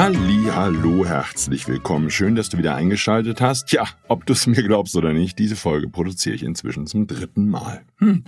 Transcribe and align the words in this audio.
Halli, 0.00 0.46
hallo, 0.50 1.04
herzlich 1.04 1.68
willkommen. 1.68 2.10
Schön, 2.10 2.34
dass 2.34 2.48
du 2.48 2.56
wieder 2.56 2.74
eingeschaltet 2.74 3.42
hast. 3.42 3.66
Tja, 3.66 3.84
ob 4.08 4.24
du 4.24 4.32
es 4.32 4.46
mir 4.46 4.62
glaubst 4.62 4.96
oder 4.96 5.12
nicht, 5.12 5.38
diese 5.38 5.56
Folge 5.56 5.90
produziere 5.90 6.34
ich 6.34 6.42
inzwischen 6.42 6.86
zum 6.86 7.06
dritten 7.06 7.50
Mal. 7.50 7.82
Hm. 7.98 8.24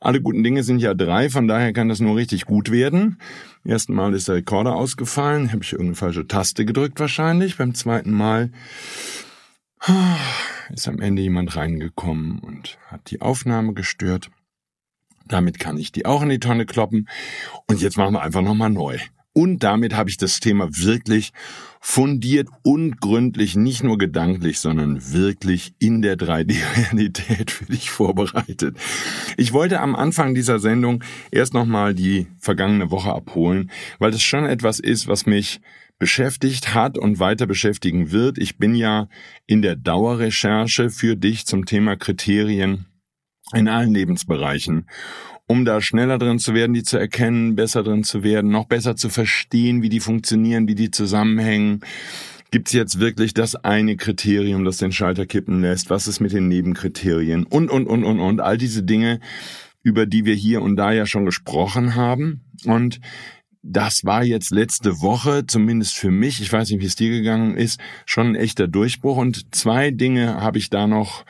Alle 0.00 0.22
guten 0.22 0.42
Dinge 0.42 0.62
sind 0.62 0.78
ja 0.78 0.94
drei, 0.94 1.28
von 1.28 1.46
daher 1.46 1.74
kann 1.74 1.90
das 1.90 2.00
nur 2.00 2.16
richtig 2.16 2.46
gut 2.46 2.70
werden. 2.70 3.18
Ersten 3.64 3.92
Mal 3.92 4.14
ist 4.14 4.28
der 4.28 4.36
Rekorder 4.36 4.76
ausgefallen, 4.76 5.52
habe 5.52 5.62
ich 5.62 5.72
irgendeine 5.72 5.96
falsche 5.96 6.26
Taste 6.26 6.64
gedrückt 6.64 6.98
wahrscheinlich. 6.98 7.58
Beim 7.58 7.74
zweiten 7.74 8.10
Mal 8.10 8.50
ist 10.72 10.88
am 10.88 11.02
Ende 11.02 11.20
jemand 11.20 11.54
reingekommen 11.54 12.38
und 12.38 12.78
hat 12.86 13.10
die 13.10 13.20
Aufnahme 13.20 13.74
gestört. 13.74 14.30
Damit 15.26 15.58
kann 15.58 15.76
ich 15.76 15.92
die 15.92 16.06
auch 16.06 16.22
in 16.22 16.30
die 16.30 16.40
Tonne 16.40 16.64
kloppen. 16.64 17.10
Und 17.66 17.82
jetzt 17.82 17.98
machen 17.98 18.14
wir 18.14 18.22
einfach 18.22 18.40
nochmal 18.40 18.70
neu. 18.70 18.96
Und 19.34 19.64
damit 19.64 19.94
habe 19.94 20.08
ich 20.08 20.16
das 20.16 20.38
Thema 20.38 20.68
wirklich 20.70 21.32
fundiert 21.80 22.48
und 22.62 23.00
gründlich, 23.00 23.56
nicht 23.56 23.82
nur 23.82 23.98
gedanklich, 23.98 24.60
sondern 24.60 25.12
wirklich 25.12 25.74
in 25.80 26.00
der 26.00 26.16
3D-Realität 26.16 27.50
für 27.50 27.66
dich 27.66 27.90
vorbereitet. 27.90 28.78
Ich 29.36 29.52
wollte 29.52 29.80
am 29.80 29.96
Anfang 29.96 30.34
dieser 30.34 30.60
Sendung 30.60 31.02
erst 31.30 31.52
nochmal 31.52 31.94
die 31.94 32.28
vergangene 32.38 32.90
Woche 32.90 33.12
abholen, 33.12 33.70
weil 33.98 34.12
das 34.12 34.22
schon 34.22 34.46
etwas 34.46 34.78
ist, 34.78 35.08
was 35.08 35.26
mich 35.26 35.60
beschäftigt 35.98 36.74
hat 36.74 36.96
und 36.96 37.18
weiter 37.18 37.46
beschäftigen 37.46 38.12
wird. 38.12 38.38
Ich 38.38 38.56
bin 38.56 38.74
ja 38.74 39.08
in 39.46 39.60
der 39.60 39.76
Dauerrecherche 39.76 40.90
für 40.90 41.16
dich 41.16 41.44
zum 41.44 41.66
Thema 41.66 41.96
Kriterien 41.96 42.86
in 43.52 43.68
allen 43.68 43.92
Lebensbereichen 43.92 44.86
um 45.46 45.64
da 45.64 45.80
schneller 45.80 46.18
drin 46.18 46.38
zu 46.38 46.54
werden, 46.54 46.72
die 46.72 46.82
zu 46.82 46.96
erkennen, 46.96 47.54
besser 47.54 47.82
drin 47.82 48.04
zu 48.04 48.22
werden, 48.22 48.50
noch 48.50 48.66
besser 48.66 48.96
zu 48.96 49.08
verstehen, 49.08 49.82
wie 49.82 49.88
die 49.88 50.00
funktionieren, 50.00 50.68
wie 50.68 50.74
die 50.74 50.90
zusammenhängen. 50.90 51.80
Gibt 52.50 52.68
es 52.68 52.72
jetzt 52.72 53.00
wirklich 53.00 53.34
das 53.34 53.56
eine 53.56 53.96
Kriterium, 53.96 54.64
das 54.64 54.78
den 54.78 54.92
Schalter 54.92 55.26
kippen 55.26 55.60
lässt? 55.60 55.90
Was 55.90 56.06
ist 56.06 56.20
mit 56.20 56.32
den 56.32 56.48
Nebenkriterien? 56.48 57.44
Und, 57.44 57.70
und, 57.70 57.86
und, 57.86 58.04
und, 58.04 58.20
und. 58.20 58.40
All 58.40 58.56
diese 58.56 58.82
Dinge, 58.84 59.20
über 59.82 60.06
die 60.06 60.24
wir 60.24 60.34
hier 60.34 60.62
und 60.62 60.76
da 60.76 60.92
ja 60.92 61.04
schon 61.04 61.24
gesprochen 61.24 61.94
haben. 61.94 62.44
Und 62.64 63.00
das 63.62 64.04
war 64.04 64.22
jetzt 64.22 64.50
letzte 64.50 65.00
Woche, 65.00 65.46
zumindest 65.46 65.96
für 65.96 66.10
mich, 66.10 66.40
ich 66.40 66.52
weiß 66.52 66.70
nicht, 66.70 66.80
wie 66.80 66.86
es 66.86 66.96
dir 66.96 67.10
gegangen 67.10 67.56
ist, 67.56 67.80
schon 68.06 68.28
ein 68.28 68.34
echter 68.36 68.68
Durchbruch. 68.68 69.16
Und 69.16 69.54
zwei 69.54 69.90
Dinge 69.90 70.40
habe 70.40 70.58
ich 70.58 70.70
da 70.70 70.86
noch 70.86 71.24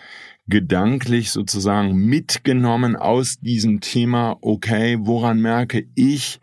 gedanklich 0.46 1.30
sozusagen 1.30 1.94
mitgenommen 1.94 2.96
aus 2.96 3.38
diesem 3.40 3.80
Thema, 3.80 4.36
okay, 4.40 4.98
woran 5.00 5.40
merke 5.40 5.86
ich, 5.94 6.40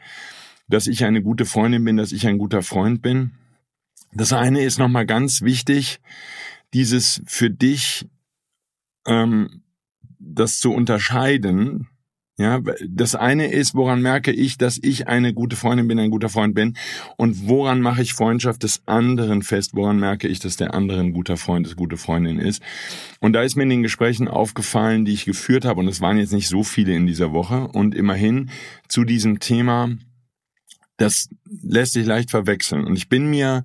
dass 0.68 0.88
ich 0.88 1.04
eine 1.06 1.22
gute 1.22 1.46
Freundin 1.46 1.84
bin, 1.84 1.98
dass 1.98 2.12
ich 2.12 2.28
ein 2.28 2.38
guter 2.38 2.64
Freund 2.64 3.02
bin? 3.02 3.32
Das 4.14 4.34
eine 4.34 4.64
ist 4.64 4.80
nochmal 4.80 5.06
ganz 5.06 5.42
wichtig, 5.42 6.00
dieses 6.74 7.22
für 7.26 7.50
dich, 7.50 8.08
ähm, 9.06 9.62
das 10.20 10.60
zu 10.60 10.72
unterscheiden, 10.72 11.88
ja, 12.42 12.60
das 12.88 13.14
eine 13.14 13.52
ist, 13.52 13.76
woran 13.76 14.02
merke 14.02 14.32
ich, 14.32 14.58
dass 14.58 14.80
ich 14.82 15.08
eine 15.08 15.34
gute 15.34 15.56
Freundin 15.56 15.88
bin, 15.88 16.00
ein 16.00 16.10
guter 16.10 16.30
Freund 16.30 16.56
bin? 16.56 16.76
Und 17.18 17.48
woran 17.48 17.82
mache 17.82 18.02
ich 18.02 18.14
Freundschaft 18.14 18.64
des 18.64 18.82
anderen 18.88 19.44
fest? 19.44 19.72
Woran 19.76 20.00
merke 20.00 20.28
ich, 20.28 20.40
dass 20.40 20.58
der 20.58 20.74
andere 20.74 21.00
ein 21.00 21.14
guter 21.14 21.38
Freund, 21.38 21.68
eine 21.68 21.76
gute 21.76 21.98
Freundin 21.98 22.40
ist? 22.40 22.64
Und 23.20 23.34
da 23.34 23.44
ist 23.44 23.56
mir 23.56 23.64
in 23.64 23.70
den 23.70 23.84
Gesprächen 23.84 24.28
aufgefallen, 24.28 25.06
die 25.06 25.14
ich 25.14 25.26
geführt 25.26 25.66
habe, 25.66 25.80
und 25.80 25.88
es 25.88 26.02
waren 26.02 26.18
jetzt 26.18 26.34
nicht 26.34 26.48
so 26.48 26.64
viele 26.64 26.96
in 26.96 27.06
dieser 27.06 27.32
Woche, 27.32 27.68
und 27.68 27.94
immerhin 27.94 28.50
zu 28.88 29.04
diesem 29.04 29.40
Thema, 29.40 29.90
das 30.98 31.30
lässt 31.46 31.94
sich 31.94 32.06
leicht 32.06 32.32
verwechseln. 32.32 32.86
Und 32.86 32.96
ich 32.96 33.08
bin 33.08 33.30
mir 33.30 33.64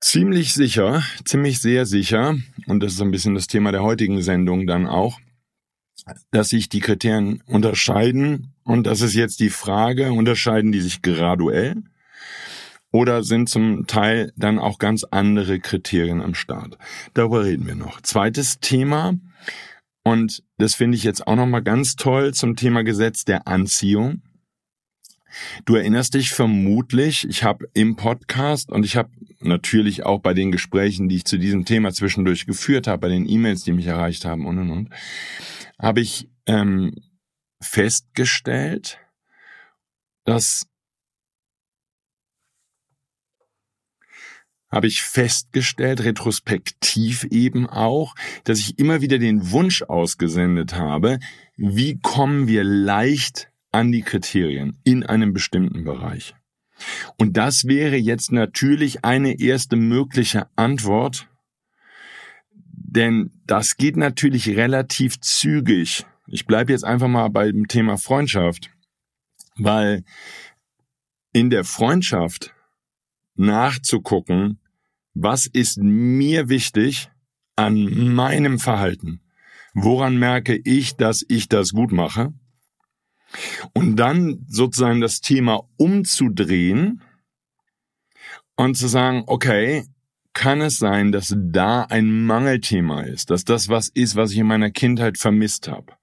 ziemlich 0.00 0.52
sicher, 0.52 1.04
ziemlich 1.24 1.60
sehr 1.60 1.86
sicher, 1.86 2.36
und 2.66 2.82
das 2.82 2.94
ist 2.94 3.00
ein 3.00 3.10
bisschen 3.10 3.34
das 3.34 3.46
Thema 3.46 3.70
der 3.70 3.82
heutigen 3.82 4.20
Sendung 4.20 4.66
dann 4.66 4.86
auch, 4.86 5.20
dass 6.30 6.48
sich 6.48 6.68
die 6.68 6.80
Kriterien 6.80 7.42
unterscheiden. 7.46 8.54
Und 8.64 8.86
das 8.86 9.00
ist 9.00 9.14
jetzt 9.14 9.40
die 9.40 9.50
Frage, 9.50 10.12
unterscheiden 10.12 10.72
die 10.72 10.80
sich 10.80 11.02
graduell? 11.02 11.82
Oder 12.92 13.22
sind 13.22 13.48
zum 13.48 13.86
Teil 13.86 14.32
dann 14.36 14.58
auch 14.58 14.78
ganz 14.78 15.04
andere 15.04 15.60
Kriterien 15.60 16.20
am 16.20 16.34
Start? 16.34 16.76
Darüber 17.14 17.44
reden 17.44 17.66
wir 17.66 17.76
noch. 17.76 18.00
Zweites 18.00 18.58
Thema, 18.58 19.14
und 20.02 20.42
das 20.58 20.74
finde 20.74 20.96
ich 20.96 21.04
jetzt 21.04 21.26
auch 21.26 21.36
nochmal 21.36 21.62
ganz 21.62 21.96
toll 21.96 22.32
zum 22.32 22.56
Thema 22.56 22.82
Gesetz 22.82 23.24
der 23.24 23.46
Anziehung. 23.46 24.22
Du 25.64 25.76
erinnerst 25.76 26.14
dich 26.14 26.30
vermutlich, 26.30 27.28
ich 27.28 27.44
habe 27.44 27.68
im 27.74 27.94
Podcast 27.94 28.70
und 28.70 28.84
ich 28.84 28.96
habe 28.96 29.10
natürlich 29.40 30.04
auch 30.04 30.20
bei 30.20 30.34
den 30.34 30.50
Gesprächen, 30.50 31.08
die 31.08 31.16
ich 31.16 31.24
zu 31.24 31.38
diesem 31.38 31.64
Thema 31.64 31.92
zwischendurch 31.92 32.46
geführt 32.46 32.88
habe, 32.88 33.02
bei 33.02 33.08
den 33.08 33.28
E-Mails, 33.28 33.62
die 33.62 33.72
mich 33.72 33.86
erreicht 33.86 34.24
haben 34.24 34.46
und 34.46 34.58
und 34.58 34.70
und, 34.70 34.90
habe 35.80 36.00
ich 36.00 36.28
ähm, 36.46 36.94
festgestellt, 37.60 38.98
dass 40.24 40.66
habe 44.70 44.86
ich 44.86 45.02
festgestellt, 45.02 46.04
retrospektiv 46.04 47.24
eben 47.24 47.66
auch, 47.68 48.14
dass 48.44 48.60
ich 48.60 48.78
immer 48.78 49.00
wieder 49.00 49.18
den 49.18 49.50
Wunsch 49.50 49.82
ausgesendet 49.82 50.74
habe, 50.74 51.18
wie 51.56 51.98
kommen 51.98 52.46
wir 52.46 52.62
leicht 52.62 53.50
an 53.72 53.90
die 53.90 54.02
Kriterien 54.02 54.78
in 54.84 55.04
einem 55.04 55.32
bestimmten 55.32 55.84
Bereich. 55.84 56.34
Und 57.18 57.36
das 57.36 57.66
wäre 57.66 57.96
jetzt 57.96 58.32
natürlich 58.32 59.04
eine 59.04 59.40
erste 59.40 59.76
mögliche 59.76 60.46
Antwort 60.56 61.28
denn 62.90 63.30
das 63.46 63.76
geht 63.76 63.96
natürlich 63.96 64.48
relativ 64.48 65.20
zügig. 65.20 66.04
Ich 66.26 66.46
bleibe 66.46 66.72
jetzt 66.72 66.84
einfach 66.84 67.08
mal 67.08 67.28
beim 67.28 67.68
Thema 67.68 67.96
Freundschaft, 67.96 68.70
weil 69.56 70.04
in 71.32 71.50
der 71.50 71.64
Freundschaft 71.64 72.54
nachzugucken, 73.36 74.60
was 75.14 75.46
ist 75.46 75.78
mir 75.78 76.48
wichtig 76.48 77.10
an 77.54 78.12
meinem 78.14 78.58
Verhalten? 78.58 79.20
Woran 79.72 80.18
merke 80.18 80.56
ich, 80.56 80.96
dass 80.96 81.24
ich 81.28 81.48
das 81.48 81.72
gut 81.72 81.92
mache? 81.92 82.32
Und 83.72 83.96
dann 83.96 84.44
sozusagen 84.48 85.00
das 85.00 85.20
Thema 85.20 85.62
umzudrehen 85.76 87.02
und 88.56 88.76
zu 88.76 88.88
sagen, 88.88 89.22
okay, 89.26 89.84
kann 90.32 90.60
es 90.60 90.78
sein, 90.78 91.12
dass 91.12 91.34
da 91.36 91.82
ein 91.82 92.24
Mangelthema 92.26 93.02
ist, 93.02 93.30
dass 93.30 93.44
das 93.44 93.68
was 93.68 93.88
ist, 93.88 94.16
was 94.16 94.32
ich 94.32 94.38
in 94.38 94.46
meiner 94.46 94.70
Kindheit 94.70 95.18
vermisst 95.18 95.68
habe. 95.68 95.94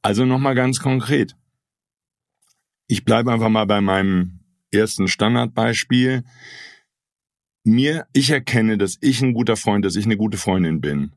Also 0.00 0.24
nochmal 0.24 0.54
ganz 0.54 0.80
konkret. 0.80 1.36
Ich 2.86 3.04
bleibe 3.04 3.32
einfach 3.32 3.48
mal 3.48 3.66
bei 3.66 3.80
meinem 3.80 4.40
ersten 4.70 5.08
Standardbeispiel. 5.08 6.24
Mir, 7.64 8.06
ich 8.12 8.30
erkenne, 8.30 8.76
dass 8.76 8.98
ich 9.00 9.22
ein 9.22 9.34
guter 9.34 9.56
Freund, 9.56 9.84
dass 9.84 9.96
ich 9.96 10.04
eine 10.04 10.16
gute 10.16 10.36
Freundin 10.38 10.80
bin, 10.80 11.12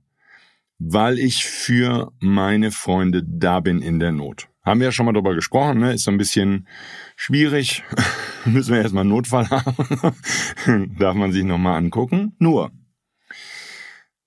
weil 0.77 1.19
ich 1.19 1.45
für 1.45 2.11
meine 2.19 2.71
Freunde 2.71 3.23
da 3.25 3.59
bin 3.59 3.81
in 3.81 3.99
der 3.99 4.11
Not. 4.11 4.49
Haben 4.63 4.79
wir 4.79 4.87
ja 4.87 4.91
schon 4.91 5.05
mal 5.05 5.13
drüber 5.13 5.35
gesprochen, 5.35 5.79
ne? 5.79 5.93
Ist 5.93 6.03
so 6.03 6.11
ein 6.11 6.17
bisschen 6.17 6.67
schwierig. 7.15 7.83
Müssen 8.45 8.73
wir 8.73 8.81
erstmal 8.81 9.01
einen 9.01 9.11
Notfall 9.11 9.49
haben. 9.49 10.95
Darf 10.97 11.15
man 11.15 11.31
sich 11.31 11.43
nochmal 11.43 11.77
angucken. 11.77 12.35
Nur, 12.39 12.71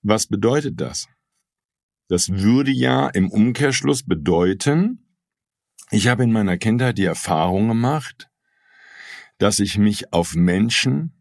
was 0.01 0.27
bedeutet 0.27 0.79
das? 0.79 1.07
Das 2.07 2.29
würde 2.29 2.71
ja 2.71 3.07
im 3.09 3.29
Umkehrschluss 3.29 4.03
bedeuten, 4.03 5.05
ich 5.91 6.07
habe 6.07 6.23
in 6.23 6.31
meiner 6.31 6.57
Kindheit 6.57 6.97
die 6.97 7.05
Erfahrung 7.05 7.67
gemacht, 7.67 8.29
dass 9.39 9.59
ich 9.59 9.77
mich 9.77 10.13
auf 10.13 10.35
Menschen 10.35 11.13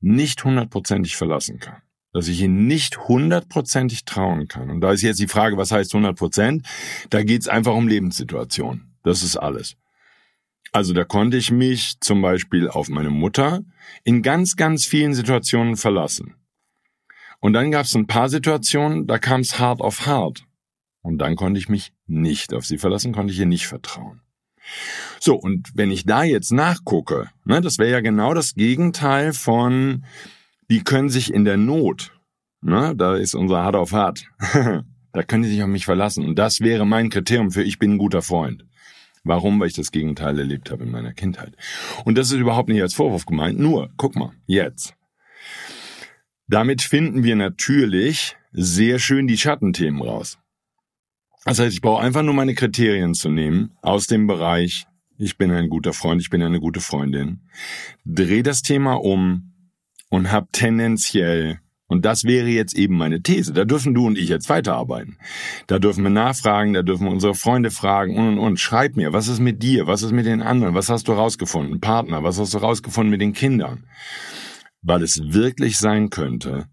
nicht 0.00 0.44
hundertprozentig 0.44 1.16
verlassen 1.16 1.58
kann. 1.58 1.82
Dass 2.18 2.26
ich 2.26 2.40
ihnen 2.40 2.66
nicht 2.66 3.06
hundertprozentig 3.06 4.04
trauen 4.04 4.48
kann. 4.48 4.70
Und 4.70 4.80
da 4.80 4.90
ist 4.90 5.02
jetzt 5.02 5.20
die 5.20 5.28
Frage, 5.28 5.56
was 5.56 5.70
heißt 5.70 5.94
hundertprozent? 5.94 6.66
Da 7.10 7.22
geht 7.22 7.42
es 7.42 7.48
einfach 7.48 7.76
um 7.76 7.86
Lebenssituationen. 7.86 8.96
Das 9.04 9.22
ist 9.22 9.36
alles. 9.36 9.76
Also 10.72 10.94
da 10.94 11.04
konnte 11.04 11.36
ich 11.36 11.52
mich 11.52 12.00
zum 12.00 12.20
Beispiel 12.20 12.68
auf 12.68 12.88
meine 12.88 13.10
Mutter 13.10 13.60
in 14.02 14.22
ganz, 14.22 14.56
ganz 14.56 14.84
vielen 14.84 15.14
Situationen 15.14 15.76
verlassen. 15.76 16.34
Und 17.38 17.52
dann 17.52 17.70
gab 17.70 17.86
es 17.86 17.94
ein 17.94 18.08
paar 18.08 18.28
Situationen, 18.28 19.06
da 19.06 19.20
kam 19.20 19.42
es 19.42 19.60
hart 19.60 19.80
auf 19.80 20.06
hart. 20.06 20.44
Und 21.02 21.18
dann 21.18 21.36
konnte 21.36 21.60
ich 21.60 21.68
mich 21.68 21.92
nicht 22.08 22.52
auf 22.52 22.66
sie 22.66 22.78
verlassen, 22.78 23.12
konnte 23.12 23.32
ich 23.32 23.38
ihr 23.38 23.46
nicht 23.46 23.68
vertrauen. 23.68 24.22
So, 25.20 25.36
und 25.36 25.70
wenn 25.74 25.92
ich 25.92 26.04
da 26.04 26.24
jetzt 26.24 26.50
nachgucke, 26.50 27.30
ne, 27.44 27.60
das 27.60 27.78
wäre 27.78 27.92
ja 27.92 28.00
genau 28.00 28.34
das 28.34 28.56
Gegenteil 28.56 29.32
von, 29.32 30.04
die 30.70 30.84
können 30.84 31.08
sich 31.08 31.32
in 31.32 31.44
der 31.44 31.56
Not, 31.56 32.12
ne, 32.60 32.94
da 32.96 33.16
ist 33.16 33.34
unser 33.34 33.62
hart 33.62 33.76
auf 33.76 33.92
hart, 33.92 34.24
da 35.12 35.22
können 35.22 35.42
die 35.42 35.50
sich 35.50 35.62
auf 35.62 35.68
mich 35.68 35.84
verlassen. 35.84 36.24
Und 36.24 36.38
das 36.38 36.60
wäre 36.60 36.86
mein 36.86 37.10
Kriterium 37.10 37.50
für 37.50 37.62
ich 37.62 37.78
bin 37.78 37.92
ein 37.92 37.98
guter 37.98 38.22
Freund. 38.22 38.64
Warum? 39.24 39.60
Weil 39.60 39.68
ich 39.68 39.74
das 39.74 39.92
Gegenteil 39.92 40.38
erlebt 40.38 40.70
habe 40.70 40.84
in 40.84 40.90
meiner 40.90 41.12
Kindheit. 41.12 41.54
Und 42.04 42.16
das 42.16 42.30
ist 42.30 42.38
überhaupt 42.38 42.68
nicht 42.68 42.80
als 42.80 42.94
Vorwurf 42.94 43.26
gemeint. 43.26 43.58
Nur, 43.58 43.90
guck 43.96 44.16
mal, 44.16 44.32
jetzt. 44.46 44.94
Damit 46.46 46.80
finden 46.80 47.24
wir 47.24 47.36
natürlich 47.36 48.36
sehr 48.52 48.98
schön 48.98 49.26
die 49.26 49.36
Schattenthemen 49.36 50.00
raus. 50.00 50.38
Das 51.44 51.58
heißt, 51.58 51.74
ich 51.74 51.82
brauche 51.82 52.02
einfach 52.02 52.22
nur 52.22 52.34
meine 52.34 52.54
Kriterien 52.54 53.14
zu 53.14 53.28
nehmen 53.28 53.76
aus 53.82 54.06
dem 54.06 54.26
Bereich, 54.26 54.86
ich 55.18 55.36
bin 55.36 55.50
ein 55.50 55.68
guter 55.68 55.92
Freund, 55.92 56.20
ich 56.20 56.30
bin 56.30 56.42
eine 56.42 56.60
gute 56.60 56.80
Freundin, 56.80 57.48
dreh 58.04 58.42
das 58.42 58.62
Thema 58.62 58.94
um 58.94 59.52
und 60.08 60.32
hab 60.32 60.52
tendenziell 60.52 61.60
und 61.88 62.04
das 62.04 62.24
wäre 62.24 62.48
jetzt 62.48 62.74
eben 62.74 62.98
meine 62.98 63.22
These. 63.22 63.54
Da 63.54 63.64
dürfen 63.64 63.94
du 63.94 64.06
und 64.06 64.18
ich 64.18 64.28
jetzt 64.28 64.50
weiterarbeiten. 64.50 65.16
Da 65.66 65.78
dürfen 65.78 66.04
wir 66.04 66.10
nachfragen, 66.10 66.74
da 66.74 66.82
dürfen 66.82 67.06
wir 67.06 67.12
unsere 67.12 67.34
Freunde 67.34 67.70
fragen 67.70 68.16
und 68.16 68.28
und 68.28 68.38
und. 68.38 68.60
Schreib 68.60 68.96
mir, 68.96 69.14
was 69.14 69.26
ist 69.26 69.40
mit 69.40 69.62
dir? 69.62 69.86
Was 69.86 70.02
ist 70.02 70.12
mit 70.12 70.26
den 70.26 70.42
anderen? 70.42 70.74
Was 70.74 70.90
hast 70.90 71.08
du 71.08 71.12
rausgefunden? 71.12 71.80
Partner, 71.80 72.22
was 72.22 72.38
hast 72.38 72.52
du 72.52 72.58
rausgefunden 72.58 73.10
mit 73.10 73.22
den 73.22 73.32
Kindern? 73.32 73.86
Weil 74.82 75.02
es 75.02 75.32
wirklich 75.32 75.78
sein 75.78 76.10
könnte, 76.10 76.66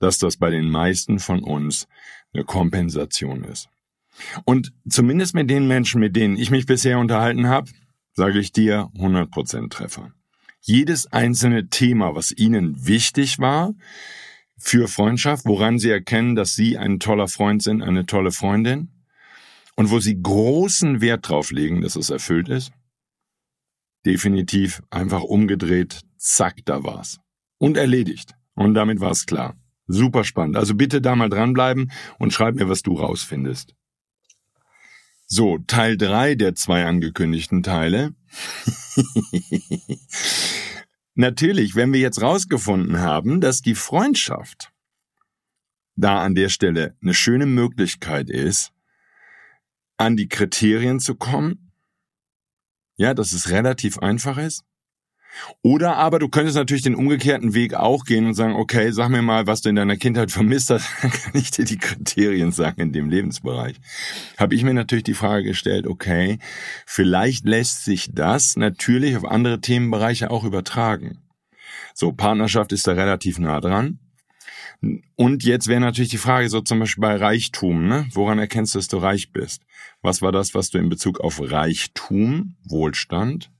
dass 0.00 0.18
das 0.18 0.36
bei 0.36 0.50
den 0.50 0.70
meisten 0.70 1.18
von 1.18 1.42
uns 1.42 1.88
eine 2.34 2.44
Kompensation 2.44 3.44
ist. 3.44 3.70
Und 4.44 4.72
zumindest 4.86 5.34
mit 5.34 5.48
den 5.48 5.66
Menschen, 5.66 6.00
mit 6.00 6.14
denen 6.14 6.36
ich 6.36 6.50
mich 6.50 6.66
bisher 6.66 6.98
unterhalten 6.98 7.48
habe, 7.48 7.70
sage 8.12 8.38
ich 8.38 8.52
dir 8.52 8.90
100% 8.96 9.70
Treffer. 9.70 10.12
Jedes 10.60 11.06
einzelne 11.12 11.68
Thema, 11.68 12.14
was 12.14 12.32
ihnen 12.32 12.86
wichtig 12.86 13.38
war, 13.38 13.74
für 14.58 14.88
Freundschaft, 14.88 15.46
woran 15.46 15.78
sie 15.78 15.90
erkennen, 15.90 16.34
dass 16.34 16.54
sie 16.54 16.76
ein 16.76 16.98
toller 16.98 17.28
Freund 17.28 17.62
sind, 17.62 17.82
eine 17.82 18.06
tolle 18.06 18.32
Freundin 18.32 18.90
und 19.76 19.90
wo 19.90 20.00
sie 20.00 20.20
großen 20.20 21.00
Wert 21.00 21.28
drauf 21.28 21.52
legen, 21.52 21.80
dass 21.80 21.96
es 21.96 22.10
erfüllt 22.10 22.48
ist? 22.48 22.72
Definitiv 24.04 24.82
einfach 24.90 25.22
umgedreht, 25.22 26.00
zack, 26.16 26.64
da 26.64 26.82
war's. 26.82 27.18
Und 27.58 27.76
erledigt. 27.76 28.34
Und 28.54 28.74
damit 28.74 29.00
war's 29.00 29.26
klar. 29.26 29.56
Super 29.86 30.24
spannend. 30.24 30.56
Also 30.56 30.74
bitte 30.74 31.00
da 31.00 31.14
mal 31.14 31.28
dranbleiben 31.28 31.92
und 32.18 32.32
schreib 32.32 32.56
mir, 32.56 32.68
was 32.68 32.82
du 32.82 32.94
rausfindest. 32.94 33.74
So, 35.30 35.58
Teil 35.58 35.98
drei 35.98 36.34
der 36.34 36.54
zwei 36.54 36.86
angekündigten 36.86 37.62
Teile. 37.62 38.14
Natürlich, 41.14 41.74
wenn 41.74 41.92
wir 41.92 42.00
jetzt 42.00 42.22
rausgefunden 42.22 43.00
haben, 43.00 43.42
dass 43.42 43.60
die 43.60 43.74
Freundschaft 43.74 44.72
da 45.96 46.22
an 46.22 46.34
der 46.34 46.48
Stelle 46.48 46.96
eine 47.02 47.12
schöne 47.12 47.44
Möglichkeit 47.44 48.30
ist, 48.30 48.72
an 49.98 50.16
die 50.16 50.28
Kriterien 50.28 50.98
zu 50.98 51.14
kommen, 51.14 51.72
ja, 52.96 53.12
dass 53.12 53.32
es 53.32 53.50
relativ 53.50 53.98
einfach 53.98 54.38
ist, 54.38 54.64
oder 55.62 55.96
aber 55.96 56.18
du 56.18 56.28
könntest 56.28 56.56
natürlich 56.56 56.82
den 56.82 56.94
umgekehrten 56.94 57.54
Weg 57.54 57.74
auch 57.74 58.04
gehen 58.04 58.26
und 58.26 58.34
sagen, 58.34 58.54
okay, 58.54 58.90
sag 58.90 59.08
mir 59.08 59.22
mal, 59.22 59.46
was 59.46 59.60
du 59.60 59.68
in 59.68 59.76
deiner 59.76 59.96
Kindheit 59.96 60.30
vermisst 60.30 60.70
hast, 60.70 60.88
dann 61.02 61.10
kann 61.10 61.32
ich 61.34 61.50
dir 61.50 61.64
die 61.64 61.78
Kriterien 61.78 62.52
sagen 62.52 62.80
in 62.80 62.92
dem 62.92 63.08
Lebensbereich. 63.08 63.76
Habe 64.36 64.54
ich 64.54 64.64
mir 64.64 64.74
natürlich 64.74 65.04
die 65.04 65.14
Frage 65.14 65.44
gestellt, 65.44 65.86
okay, 65.86 66.38
vielleicht 66.86 67.44
lässt 67.44 67.84
sich 67.84 68.10
das 68.12 68.56
natürlich 68.56 69.16
auf 69.16 69.24
andere 69.24 69.60
Themenbereiche 69.60 70.30
auch 70.30 70.44
übertragen. 70.44 71.18
So, 71.94 72.12
Partnerschaft 72.12 72.72
ist 72.72 72.86
da 72.86 72.92
relativ 72.92 73.38
nah 73.38 73.60
dran. 73.60 73.98
Und 75.16 75.42
jetzt 75.42 75.66
wäre 75.66 75.80
natürlich 75.80 76.10
die 76.10 76.18
Frage, 76.18 76.48
so 76.48 76.60
zum 76.60 76.78
Beispiel 76.78 77.02
bei 77.02 77.16
Reichtum, 77.16 77.88
ne? 77.88 78.06
woran 78.12 78.38
erkennst 78.38 78.74
du, 78.74 78.78
dass 78.78 78.86
du 78.86 78.98
reich 78.98 79.32
bist? 79.32 79.62
Was 80.02 80.22
war 80.22 80.30
das, 80.30 80.54
was 80.54 80.70
du 80.70 80.78
in 80.78 80.88
Bezug 80.88 81.18
auf 81.18 81.40
Reichtum, 81.40 82.54
Wohlstand, 82.62 83.50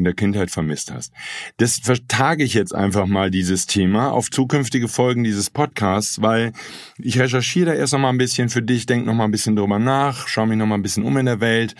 in 0.00 0.04
der 0.04 0.14
Kindheit 0.14 0.50
vermisst 0.50 0.90
hast. 0.90 1.12
Das 1.58 1.78
vertage 1.78 2.42
ich 2.42 2.54
jetzt 2.54 2.74
einfach 2.74 3.06
mal 3.06 3.30
dieses 3.30 3.66
Thema 3.66 4.10
auf 4.12 4.30
zukünftige 4.30 4.88
Folgen 4.88 5.24
dieses 5.24 5.50
Podcasts, 5.50 6.22
weil 6.22 6.52
ich 6.98 7.20
recherchiere 7.20 7.66
da 7.66 7.74
erst 7.74 7.92
noch 7.92 8.00
mal 8.00 8.08
ein 8.08 8.18
bisschen 8.18 8.48
für 8.48 8.62
dich, 8.62 8.86
denk 8.86 9.04
noch 9.04 9.12
mal 9.12 9.24
ein 9.24 9.30
bisschen 9.30 9.56
drüber 9.56 9.78
nach, 9.78 10.26
schaue 10.26 10.46
mich 10.46 10.56
noch 10.56 10.66
mal 10.66 10.76
ein 10.76 10.82
bisschen 10.82 11.04
um 11.04 11.18
in 11.18 11.26
der 11.26 11.40
Welt 11.40 11.74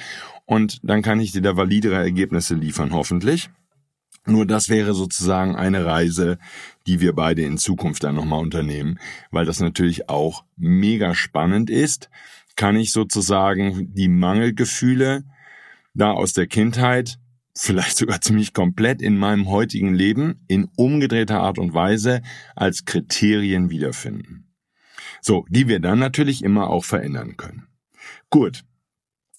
und 0.44 0.80
dann 0.82 1.00
kann 1.00 1.18
ich 1.18 1.32
dir 1.32 1.40
da 1.40 1.56
validere 1.56 1.96
Ergebnisse 1.96 2.54
liefern, 2.54 2.92
hoffentlich. 2.92 3.48
Nur 4.26 4.44
das 4.44 4.68
wäre 4.68 4.92
sozusagen 4.92 5.56
eine 5.56 5.86
Reise, 5.86 6.38
die 6.86 7.00
wir 7.00 7.14
beide 7.14 7.40
in 7.42 7.56
Zukunft 7.56 8.04
dann 8.04 8.16
nochmal 8.16 8.40
unternehmen, 8.40 8.98
weil 9.30 9.46
das 9.46 9.60
natürlich 9.60 10.10
auch 10.10 10.44
mega 10.58 11.14
spannend 11.14 11.70
ist. 11.70 12.10
Kann 12.54 12.76
ich 12.76 12.92
sozusagen 12.92 13.94
die 13.94 14.08
Mangelgefühle 14.08 15.24
da 15.94 16.10
aus 16.10 16.34
der 16.34 16.46
Kindheit 16.46 17.18
vielleicht 17.60 17.98
sogar 17.98 18.22
ziemlich 18.22 18.54
komplett 18.54 19.02
in 19.02 19.18
meinem 19.18 19.48
heutigen 19.48 19.94
Leben 19.94 20.40
in 20.48 20.70
umgedrehter 20.76 21.40
Art 21.40 21.58
und 21.58 21.74
Weise 21.74 22.22
als 22.56 22.86
Kriterien 22.86 23.68
wiederfinden. 23.68 24.50
So, 25.20 25.44
die 25.50 25.68
wir 25.68 25.78
dann 25.78 25.98
natürlich 25.98 26.42
immer 26.42 26.70
auch 26.70 26.86
verändern 26.86 27.36
können. 27.36 27.66
Gut. 28.30 28.64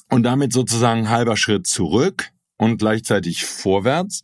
Und 0.10 0.22
damit 0.24 0.54
sozusagen 0.54 1.10
halber 1.10 1.36
Schritt 1.36 1.66
zurück 1.66 2.30
und 2.58 2.78
gleichzeitig 2.78 3.46
vorwärts, 3.46 4.22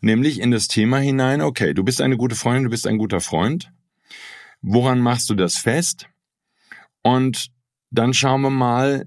nämlich 0.00 0.38
in 0.38 0.52
das 0.52 0.68
Thema 0.68 0.98
hinein, 0.98 1.40
okay, 1.40 1.74
du 1.74 1.82
bist 1.82 2.00
eine 2.00 2.16
gute 2.16 2.36
Freundin, 2.36 2.64
du 2.64 2.70
bist 2.70 2.86
ein 2.86 2.98
guter 2.98 3.20
Freund. 3.20 3.72
Woran 4.62 5.00
machst 5.00 5.28
du 5.28 5.34
das 5.34 5.56
fest? 5.56 6.06
Und 7.02 7.50
dann 7.90 8.14
schauen 8.14 8.42
wir 8.42 8.50
mal, 8.50 9.06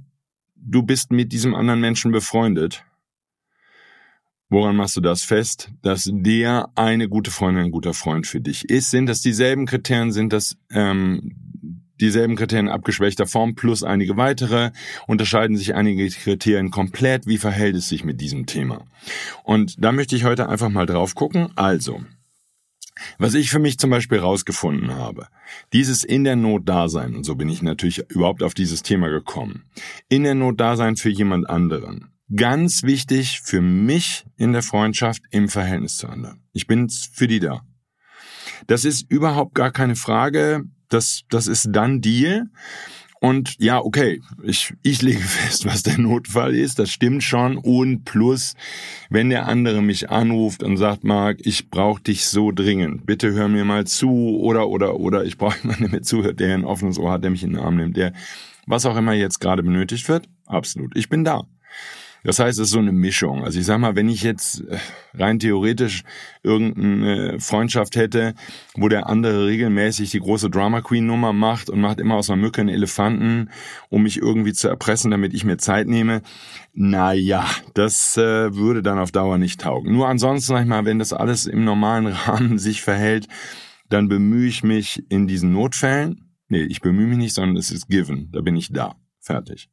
du 0.56 0.84
bist 0.84 1.12
mit 1.12 1.32
diesem 1.32 1.56
anderen 1.56 1.80
Menschen 1.80 2.12
befreundet 2.12 2.84
Woran 4.54 4.76
machst 4.76 4.96
du 4.96 5.02
das 5.02 5.24
fest, 5.24 5.72
dass 5.82 6.08
der 6.14 6.70
eine 6.76 7.10
gute 7.10 7.32
Freundin, 7.32 7.64
ein 7.64 7.72
guter 7.72 7.96
Freund 7.96 8.28
für 8.28 8.40
dich 8.40 8.70
ist? 8.70 8.92
Sind 8.92 9.08
das 9.08 9.20
dieselben 9.22 9.66
Kriterien? 9.66 10.12
Sind 10.12 10.32
das 10.32 10.58
ähm, 10.70 11.82
dieselben 12.00 12.36
Kriterien 12.36 12.70
abgeschwächter 12.70 13.26
Form 13.26 13.56
plus 13.56 13.82
einige 13.82 14.16
weitere? 14.16 14.70
Unterscheiden 15.08 15.58
sich 15.58 15.74
einige 15.74 16.08
Kriterien 16.08 16.70
komplett? 16.70 17.26
Wie 17.26 17.40
verhält 17.40 17.76
es 17.76 17.90
sich 17.90 18.04
mit 18.06 18.22
diesem 18.22 18.46
Thema? 18.46 18.86
Und 19.44 19.84
da 19.84 19.92
möchte 19.92 20.16
ich 20.16 20.24
heute 20.24 20.48
einfach 20.48 20.70
mal 20.70 20.86
drauf 20.86 21.16
gucken. 21.16 21.50
Also, 21.56 22.04
was 23.18 23.34
ich 23.34 23.50
für 23.50 23.58
mich 23.58 23.80
zum 23.80 23.90
Beispiel 23.90 24.20
rausgefunden 24.20 24.94
habe, 24.94 25.30
dieses 25.74 26.04
in 26.04 26.26
der 26.26 26.36
Not 26.36 26.70
Dasein, 26.70 27.16
und 27.16 27.24
so 27.24 27.34
bin 27.34 27.50
ich 27.50 27.64
natürlich 27.64 28.08
überhaupt 28.12 28.44
auf 28.44 28.54
dieses 28.54 28.84
Thema 28.84 29.10
gekommen, 29.10 29.64
in 30.10 30.22
der 30.22 30.36
Not 30.36 30.60
Dasein 30.60 30.96
für 30.96 31.10
jemand 31.10 31.50
anderen 31.50 32.13
ganz 32.36 32.84
wichtig 32.84 33.42
für 33.42 33.62
mich 33.62 34.26
in 34.38 34.54
der 34.54 34.64
Freundschaft 34.64 35.24
im 35.32 35.50
Verhältnis 35.50 35.98
zu 35.98 36.08
anderen. 36.08 36.44
Ich 36.52 36.68
bin 36.68 36.90
für 36.90 37.28
die 37.28 37.40
da. 37.40 37.62
Das 38.68 38.86
ist 38.86 39.10
überhaupt 39.10 39.56
gar 39.56 39.72
keine 39.72 39.96
Frage. 39.96 40.64
Das, 40.90 41.24
das 41.30 41.48
ist 41.48 41.70
dann 41.72 42.02
Deal. 42.02 42.46
Und 43.24 43.56
ja, 43.58 43.80
okay, 43.80 44.22
ich, 44.44 44.74
ich 44.84 45.02
lege 45.02 45.20
fest, 45.22 45.66
was 45.66 45.82
der 45.82 45.98
Notfall 45.98 46.54
ist, 46.54 46.78
das 46.78 46.92
stimmt 46.92 47.24
schon. 47.24 47.56
Und 47.56 48.04
plus, 48.04 48.54
wenn 49.10 49.30
der 49.30 49.48
andere 49.48 49.82
mich 49.82 50.10
anruft 50.10 50.62
und 50.62 50.76
sagt, 50.76 51.06
Marc, 51.06 51.40
ich 51.46 51.70
brauche 51.70 52.04
dich 52.04 52.26
so 52.26 52.52
dringend, 52.52 53.06
bitte 53.06 53.32
hör 53.32 53.48
mir 53.48 53.64
mal 53.64 53.88
zu 53.88 54.10
oder 54.42 54.68
oder 54.68 55.00
oder 55.00 55.24
ich 55.24 55.38
brauche 55.38 55.58
jemanden, 55.64 55.84
der 55.84 55.92
mir 55.92 56.02
zuhört, 56.02 56.42
der 56.42 56.54
ein 56.54 56.66
offenes 56.66 57.00
Ohr 57.00 57.14
hat, 57.14 57.24
der 57.24 57.32
mich 57.32 57.44
in 57.44 57.54
den 57.54 57.62
Arm 57.62 57.78
nimmt, 57.78 57.96
der 57.96 58.12
was 58.68 58.86
auch 58.86 58.98
immer 58.98 59.14
jetzt 59.14 59.40
gerade 59.40 59.64
benötigt 59.64 60.10
wird, 60.10 60.28
absolut, 60.46 60.96
ich 60.98 61.08
bin 61.08 61.24
da. 61.24 61.48
Das 62.24 62.40
heißt, 62.40 62.58
es 62.58 62.68
ist 62.68 62.72
so 62.72 62.80
eine 62.80 62.94
Mischung. 62.94 63.44
Also 63.44 63.60
ich 63.60 63.66
sag 63.66 63.80
mal, 63.80 63.96
wenn 63.96 64.08
ich 64.08 64.24
jetzt 64.24 64.62
äh, 64.62 64.78
rein 65.14 65.40
theoretisch 65.40 66.04
irgendeine 66.42 67.40
Freundschaft 67.40 67.96
hätte, 67.96 68.34
wo 68.76 68.88
der 68.88 69.08
andere 69.08 69.48
regelmäßig 69.48 70.12
die 70.12 70.20
große 70.20 70.50
Drama 70.50 70.82
Queen 70.82 71.06
Nummer 71.06 71.34
macht 71.34 71.70
und 71.70 71.82
macht 71.82 72.00
immer 72.00 72.16
aus 72.16 72.30
einer 72.30 72.42
Mücke 72.42 72.62
einen 72.62 72.70
Elefanten, 72.70 73.50
um 73.90 74.04
mich 74.04 74.18
irgendwie 74.18 74.54
zu 74.54 74.70
erpressen, 74.70 75.12
damit 75.12 75.34
ich 75.34 75.44
mir 75.44 75.58
Zeit 75.58 75.88
nehme, 75.88 76.22
na 76.74 77.14
ja, 77.14 77.46
das 77.74 78.18
äh, 78.18 78.56
würde 78.56 78.82
dann 78.82 79.00
auf 79.00 79.12
Dauer 79.12 79.38
nicht 79.38 79.62
taugen. 79.62 79.94
Nur 79.94 80.08
ansonsten, 80.08 80.54
sag 80.54 80.62
ich 80.62 80.68
mal, 80.68 80.86
wenn 80.86 81.00
das 81.00 81.14
alles 81.14 81.46
im 81.46 81.66
normalen 81.66 82.08
Rahmen 82.26 82.58
sich 82.58 82.82
verhält, 82.82 83.28
dann 83.90 84.08
bemühe 84.08 84.48
ich 84.48 84.64
mich 84.64 85.04
in 85.10 85.28
diesen 85.28 85.52
Notfällen, 85.52 86.32
nee, 86.48 86.64
ich 86.64 86.82
bemühe 86.82 87.08
mich 87.08 87.18
nicht, 87.18 87.36
sondern 87.36 87.58
es 87.58 87.70
ist 87.70 87.88
given, 87.90 88.30
da 88.32 88.42
bin 88.42 88.56
ich 88.56 88.72
da, 88.72 88.96
fertig. 89.20 89.70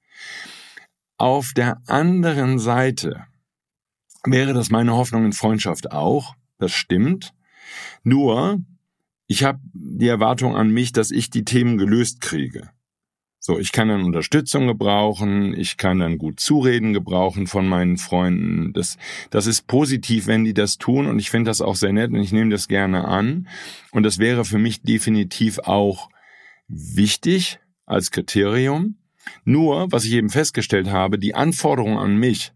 Auf 1.21 1.53
der 1.53 1.83
anderen 1.87 2.59
Seite 2.59 3.27
wäre 4.25 4.55
das 4.55 4.71
meine 4.71 4.95
Hoffnung 4.95 5.27
in 5.27 5.35
Freundschaft 5.35 5.93
auch, 5.93 6.35
das 6.59 6.73
stimmt. 6.73 7.35
Nur, 8.03 8.62
ich 9.27 9.45
habe 9.45 9.61
die 9.75 10.09
Erwartung 10.09 10.57
an 10.57 10.71
mich, 10.71 10.93
dass 10.93 11.11
ich 11.11 11.29
die 11.29 11.45
Themen 11.45 11.77
gelöst 11.77 12.23
kriege. 12.23 12.71
So, 13.39 13.59
ich 13.59 13.71
kann 13.71 13.89
dann 13.89 14.05
Unterstützung 14.05 14.67
gebrauchen, 14.67 15.53
ich 15.53 15.77
kann 15.77 15.99
dann 15.99 16.17
gut 16.17 16.41
Zureden 16.41 16.95
gebrauchen 16.95 17.47
von 17.47 17.69
meinen 17.69 17.99
Freunden. 17.99 18.73
Das, 18.73 18.97
das 19.29 19.47
ist 19.47 19.67
positiv, 19.67 20.27
wenn 20.27 20.45
die 20.45 20.55
das 20.55 20.79
tun 20.79 21.07
und 21.07 21.19
ich 21.19 21.29
finde 21.29 21.50
das 21.50 21.61
auch 21.61 21.77
sehr 21.77 21.93
nett 21.93 22.12
und 22.12 22.21
ich 22.21 22.33
nehme 22.33 22.50
das 22.50 22.67
gerne 22.67 23.05
an. 23.05 23.47
Und 23.91 24.05
das 24.05 24.19
wäre 24.19 24.47
für 24.47 24.59
mich 24.59 24.81
definitiv 24.81 25.59
auch 25.59 26.09
wichtig 26.67 27.59
als 27.85 28.11
Kriterium. 28.11 28.97
Nur, 29.45 29.91
was 29.93 30.05
ich 30.05 30.12
eben 30.12 30.31
festgestellt 30.31 30.89
habe, 30.89 31.19
die 31.19 31.35
Anforderung 31.35 31.99
an 31.99 32.17
mich 32.17 32.53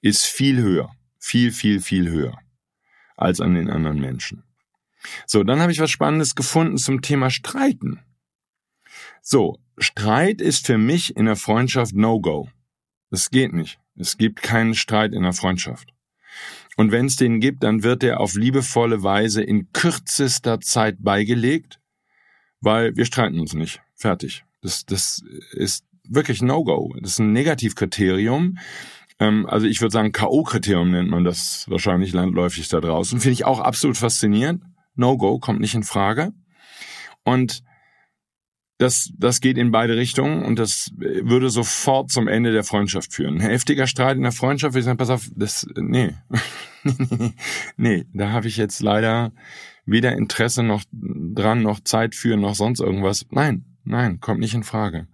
ist 0.00 0.24
viel 0.24 0.60
höher. 0.60 0.90
Viel, 1.18 1.50
viel, 1.50 1.80
viel 1.80 2.08
höher 2.08 2.38
als 3.16 3.40
an 3.40 3.54
den 3.54 3.70
anderen 3.70 4.00
Menschen. 4.00 4.44
So, 5.26 5.42
dann 5.42 5.60
habe 5.60 5.72
ich 5.72 5.80
was 5.80 5.90
Spannendes 5.90 6.34
gefunden 6.34 6.76
zum 6.78 7.02
Thema 7.02 7.30
Streiten. 7.30 8.00
So, 9.22 9.58
Streit 9.78 10.40
ist 10.40 10.66
für 10.66 10.78
mich 10.78 11.16
in 11.16 11.26
der 11.26 11.36
Freundschaft 11.36 11.94
No-Go. 11.94 12.48
Es 13.10 13.30
geht 13.30 13.52
nicht. 13.52 13.78
Es 13.96 14.18
gibt 14.18 14.42
keinen 14.42 14.74
Streit 14.74 15.12
in 15.12 15.22
der 15.22 15.32
Freundschaft. 15.32 15.92
Und 16.76 16.92
wenn 16.92 17.06
es 17.06 17.16
den 17.16 17.40
gibt, 17.40 17.62
dann 17.62 17.82
wird 17.82 18.02
er 18.02 18.20
auf 18.20 18.34
liebevolle 18.34 19.02
Weise 19.02 19.42
in 19.42 19.72
kürzester 19.72 20.60
Zeit 20.60 20.96
beigelegt, 21.02 21.80
weil 22.60 22.94
wir 22.96 23.06
streiten 23.06 23.40
uns 23.40 23.54
nicht. 23.54 23.80
Fertig. 23.94 24.44
Das, 24.60 24.84
das 24.84 25.22
ist 25.52 25.84
wirklich 26.08 26.42
No-Go. 26.42 26.94
Das 27.00 27.12
ist 27.12 27.18
ein 27.18 27.32
Negativkriterium. 27.32 28.58
Ähm, 29.18 29.46
also 29.46 29.66
ich 29.66 29.80
würde 29.80 29.92
sagen, 29.92 30.12
K.O.-Kriterium 30.12 30.90
nennt 30.90 31.10
man 31.10 31.24
das 31.24 31.66
wahrscheinlich 31.68 32.12
landläufig 32.12 32.68
da 32.68 32.80
draußen. 32.80 33.20
Finde 33.20 33.34
ich 33.34 33.44
auch 33.44 33.60
absolut 33.60 33.96
faszinierend. 33.96 34.62
No-Go 34.94 35.38
kommt 35.38 35.60
nicht 35.60 35.74
in 35.74 35.82
Frage. 35.82 36.32
Und 37.24 37.62
das, 38.78 39.10
das 39.16 39.40
geht 39.40 39.56
in 39.56 39.70
beide 39.70 39.96
Richtungen 39.96 40.42
und 40.42 40.58
das 40.58 40.90
würde 40.96 41.48
sofort 41.48 42.10
zum 42.10 42.28
Ende 42.28 42.52
der 42.52 42.62
Freundschaft 42.62 43.14
führen. 43.14 43.36
Ein 43.36 43.40
heftiger 43.40 43.86
Streit 43.86 44.16
in 44.16 44.22
der 44.22 44.32
Freundschaft, 44.32 44.76
ich 44.76 44.84
sage, 44.84 44.98
pass 44.98 45.08
auf, 45.08 45.30
das, 45.34 45.66
nee. 45.76 46.14
nee, 47.76 48.04
da 48.12 48.32
habe 48.32 48.48
ich 48.48 48.58
jetzt 48.58 48.82
leider 48.82 49.32
weder 49.86 50.12
Interesse 50.12 50.62
noch 50.62 50.82
dran, 50.92 51.62
noch 51.62 51.80
Zeit 51.80 52.14
für, 52.14 52.36
noch 52.36 52.54
sonst 52.54 52.80
irgendwas. 52.80 53.24
Nein, 53.30 53.64
nein, 53.84 54.20
kommt 54.20 54.40
nicht 54.40 54.54
in 54.54 54.64
Frage. 54.64 55.06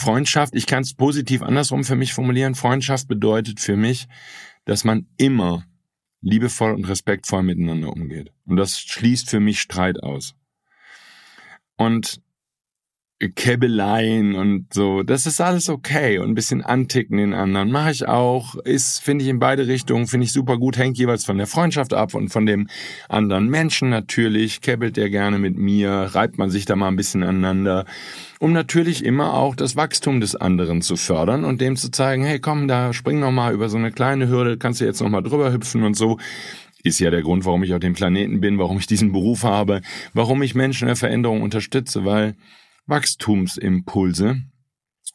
Freundschaft, 0.00 0.54
ich 0.54 0.66
kann 0.66 0.84
es 0.84 0.94
positiv 0.94 1.42
andersrum 1.42 1.82
für 1.82 1.96
mich 1.96 2.12
formulieren. 2.12 2.54
Freundschaft 2.54 3.08
bedeutet 3.08 3.58
für 3.58 3.76
mich, 3.76 4.06
dass 4.64 4.84
man 4.84 5.08
immer 5.16 5.64
liebevoll 6.20 6.72
und 6.72 6.88
respektvoll 6.88 7.42
miteinander 7.42 7.88
umgeht. 7.88 8.32
Und 8.46 8.56
das 8.56 8.78
schließt 8.78 9.28
für 9.28 9.40
mich 9.40 9.60
Streit 9.60 10.00
aus. 10.00 10.36
Und 11.76 12.20
Käbeleien 13.18 14.36
und 14.36 14.72
so, 14.72 15.02
das 15.02 15.26
ist 15.26 15.40
alles 15.40 15.68
okay 15.68 16.18
und 16.18 16.28
ein 16.28 16.34
bisschen 16.36 16.62
anticken 16.62 17.16
den 17.16 17.34
anderen. 17.34 17.72
Mache 17.72 17.90
ich 17.90 18.06
auch, 18.06 18.54
ist 18.54 19.00
finde 19.00 19.24
ich 19.24 19.28
in 19.28 19.40
beide 19.40 19.66
Richtungen, 19.66 20.06
finde 20.06 20.26
ich 20.26 20.32
super 20.32 20.56
gut, 20.56 20.78
hängt 20.78 20.98
jeweils 20.98 21.24
von 21.24 21.36
der 21.36 21.48
Freundschaft 21.48 21.94
ab 21.94 22.14
und 22.14 22.28
von 22.28 22.46
dem 22.46 22.68
anderen 23.08 23.48
Menschen 23.48 23.88
natürlich, 23.90 24.60
käbbelt 24.60 24.96
der 24.96 25.10
gerne 25.10 25.40
mit 25.40 25.58
mir, 25.58 25.90
reibt 25.90 26.38
man 26.38 26.50
sich 26.50 26.64
da 26.64 26.76
mal 26.76 26.86
ein 26.86 26.94
bisschen 26.94 27.24
aneinander, 27.24 27.86
um 28.38 28.52
natürlich 28.52 29.04
immer 29.04 29.34
auch 29.34 29.56
das 29.56 29.74
Wachstum 29.74 30.20
des 30.20 30.36
anderen 30.36 30.80
zu 30.80 30.94
fördern 30.94 31.44
und 31.44 31.60
dem 31.60 31.74
zu 31.74 31.90
zeigen, 31.90 32.22
hey 32.22 32.38
komm, 32.38 32.68
da 32.68 32.92
spring 32.92 33.18
noch 33.18 33.32
mal 33.32 33.52
über 33.52 33.68
so 33.68 33.78
eine 33.78 33.90
kleine 33.90 34.28
Hürde, 34.28 34.58
kannst 34.58 34.80
du 34.80 34.84
jetzt 34.84 35.00
noch 35.02 35.08
mal 35.08 35.22
drüber 35.22 35.52
hüpfen 35.52 35.82
und 35.82 35.96
so? 35.96 36.18
Ist 36.84 37.00
ja 37.00 37.10
der 37.10 37.22
Grund, 37.22 37.44
warum 37.44 37.64
ich 37.64 37.74
auf 37.74 37.80
dem 37.80 37.94
Planeten 37.94 38.40
bin, 38.40 38.58
warum 38.58 38.78
ich 38.78 38.86
diesen 38.86 39.10
Beruf 39.10 39.42
habe, 39.42 39.80
warum 40.14 40.40
ich 40.42 40.54
Menschen 40.54 40.84
in 40.84 40.90
der 40.90 40.96
Veränderung 40.96 41.42
unterstütze, 41.42 42.04
weil 42.04 42.36
Wachstumsimpulse 42.88 44.42